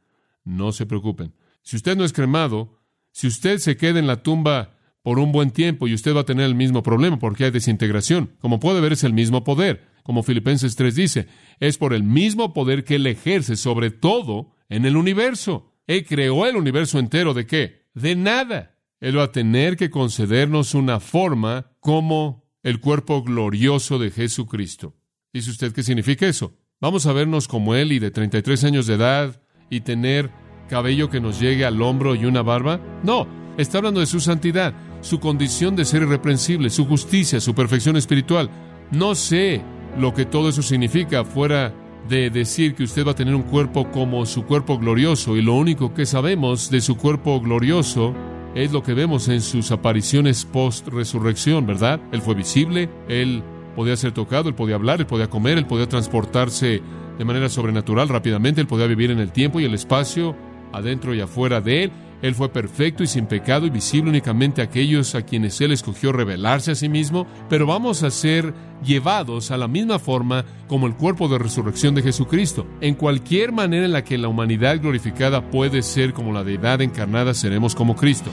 no 0.44 0.72
se 0.72 0.86
preocupen. 0.86 1.34
Si 1.64 1.76
usted 1.76 1.98
no 1.98 2.06
es 2.06 2.14
cremado, 2.14 2.80
si 3.12 3.28
usted 3.28 3.58
se 3.58 3.76
queda 3.76 4.00
en 4.00 4.08
la 4.08 4.22
tumba 4.22 4.78
por 5.02 5.18
un 5.18 5.32
buen 5.32 5.50
tiempo 5.50 5.88
y 5.88 5.94
usted 5.94 6.16
va 6.16 6.22
a 6.22 6.26
tener 6.26 6.46
el 6.46 6.56
mismo 6.56 6.84
problema 6.84 7.18
porque 7.18 7.46
hay 7.46 7.52
desintegración. 7.52 8.36
Como 8.40 8.60
puede 8.60 8.82
ver, 8.82 8.94
es 8.94 9.04
el 9.04 9.14
mismo 9.14 9.44
poder. 9.44 9.88
Como 10.04 10.24
Filipenses 10.24 10.76
3 10.76 10.96
dice, 10.96 11.28
es 11.60 11.78
por 11.78 11.94
el 11.94 12.04
mismo 12.04 12.54
poder 12.54 12.84
que 12.84 12.96
Él 12.96 13.08
ejerce 13.08 13.56
sobre 13.56 13.92
todo 13.92 14.52
en 14.70 14.86
el 14.86 14.98
universo. 14.98 15.74
Él 15.88 16.06
creó 16.06 16.46
el 16.46 16.56
universo 16.56 17.00
entero 17.00 17.34
de 17.34 17.48
qué? 17.48 17.79
De 17.94 18.16
nada. 18.16 18.78
Él 19.00 19.18
va 19.18 19.24
a 19.24 19.32
tener 19.32 19.78
que 19.78 19.90
concedernos 19.90 20.74
una 20.74 21.00
forma 21.00 21.72
como 21.80 22.50
el 22.64 22.80
cuerpo 22.80 23.24
glorioso 23.24 24.00
de 24.00 24.12
Jesucristo. 24.12 24.96
¿Dice 25.32 25.52
usted 25.52 25.74
qué 25.74 25.84
significa 25.84 26.28
eso? 26.28 26.54
Vamos 26.82 27.06
a 27.06 27.14
vernos 27.14 27.48
como 27.48 27.76
Él 27.76 27.92
y 27.92 28.00
de 28.00 28.12
33 28.12 28.64
años 28.66 28.88
de 28.88 28.96
edad 28.96 29.42
y 29.70 29.82
tener 29.82 30.32
cabello 30.70 31.10
que 31.10 31.20
nos 31.20 31.40
llegue 31.40 31.66
al 31.66 31.82
hombro 31.82 32.16
y 32.16 32.26
una 32.26 32.42
barba. 32.42 32.80
No, 33.04 33.28
está 33.58 33.78
hablando 33.78 34.00
de 34.00 34.06
su 34.06 34.20
santidad, 34.20 34.74
su 35.02 35.20
condición 35.20 35.76
de 35.76 35.86
ser 35.86 36.04
irreprensible, 36.04 36.70
su 36.70 36.86
justicia, 36.86 37.40
su 37.40 37.54
perfección 37.54 37.98
espiritual. 37.98 38.50
No 38.92 39.16
sé 39.16 39.62
lo 39.98 40.14
que 40.14 40.26
todo 40.26 40.50
eso 40.50 40.62
significa 40.62 41.26
fuera 41.26 41.74
de 42.10 42.32
decir 42.32 42.74
que 42.74 42.84
usted 42.84 43.06
va 43.06 43.12
a 43.12 43.16
tener 43.16 43.36
un 43.36 43.44
cuerpo 43.44 43.92
como 43.92 44.26
su 44.26 44.44
cuerpo 44.44 44.80
glorioso 44.80 45.38
y 45.38 45.44
lo 45.44 45.54
único 45.54 45.94
que 45.94 46.08
sabemos 46.08 46.72
de 46.72 46.82
su 46.82 46.98
cuerpo 46.98 47.40
glorioso 47.40 48.16
es 48.56 48.72
lo 48.72 48.82
que 48.82 48.96
vemos 48.96 49.28
en 49.28 49.42
sus 49.42 49.72
apariciones 49.72 50.44
post-resurrección, 50.44 51.68
¿verdad? 51.68 52.02
Él 52.12 52.22
fue 52.24 52.34
visible, 52.34 52.90
él 53.08 53.44
podía 53.76 53.96
ser 53.96 54.12
tocado, 54.12 54.50
él 54.50 54.56
podía 54.56 54.76
hablar, 54.76 55.00
él 55.00 55.06
podía 55.06 55.30
comer, 55.30 55.60
él 55.60 55.68
podía 55.68 55.88
transportarse 55.88 56.82
de 57.20 57.26
manera 57.26 57.48
sobrenatural 57.48 58.10
rápidamente, 58.10 58.60
él 58.60 58.68
podía 58.68 58.88
vivir 58.88 59.12
en 59.12 59.20
el 59.20 59.32
tiempo 59.32 59.60
y 59.60 59.66
el 59.66 59.76
espacio, 59.76 60.36
adentro 60.74 61.14
y 61.14 61.22
afuera 61.22 61.62
de 61.62 61.84
él. 61.84 61.92
Él 62.22 62.36
fue 62.36 62.50
perfecto 62.50 63.04
y 63.04 63.08
sin 63.08 63.26
pecado 63.26 63.66
y 63.66 63.70
visible 63.70 64.10
únicamente 64.10 64.62
a 64.62 64.66
aquellos 64.66 65.16
a 65.16 65.22
quienes 65.22 65.60
Él 65.62 65.72
escogió 65.72 66.12
revelarse 66.12 66.72
a 66.72 66.76
sí 66.76 66.90
mismo, 66.90 67.26
pero 67.50 67.66
vamos 67.66 68.04
a 68.04 68.12
ser 68.12 68.54
llevados 68.84 69.52
a 69.52 69.58
la 69.58 69.68
misma 69.68 70.00
forma 70.00 70.46
como 70.68 70.88
el 70.88 70.96
cuerpo 70.96 71.28
de 71.30 71.38
resurrección 71.38 71.96
de 71.96 72.02
Jesucristo. 72.02 72.68
En 72.82 72.96
cualquier 72.96 73.52
manera 73.52 73.86
en 73.86 73.94
la 73.94 74.04
que 74.04 74.18
la 74.18 74.28
humanidad 74.28 74.80
glorificada 74.80 75.50
puede 75.50 75.82
ser 75.82 76.14
como 76.14 76.34
la 76.34 76.44
deidad 76.44 76.82
encarnada, 76.82 77.34
seremos 77.34 77.76
como 77.76 77.96
Cristo. 77.96 78.32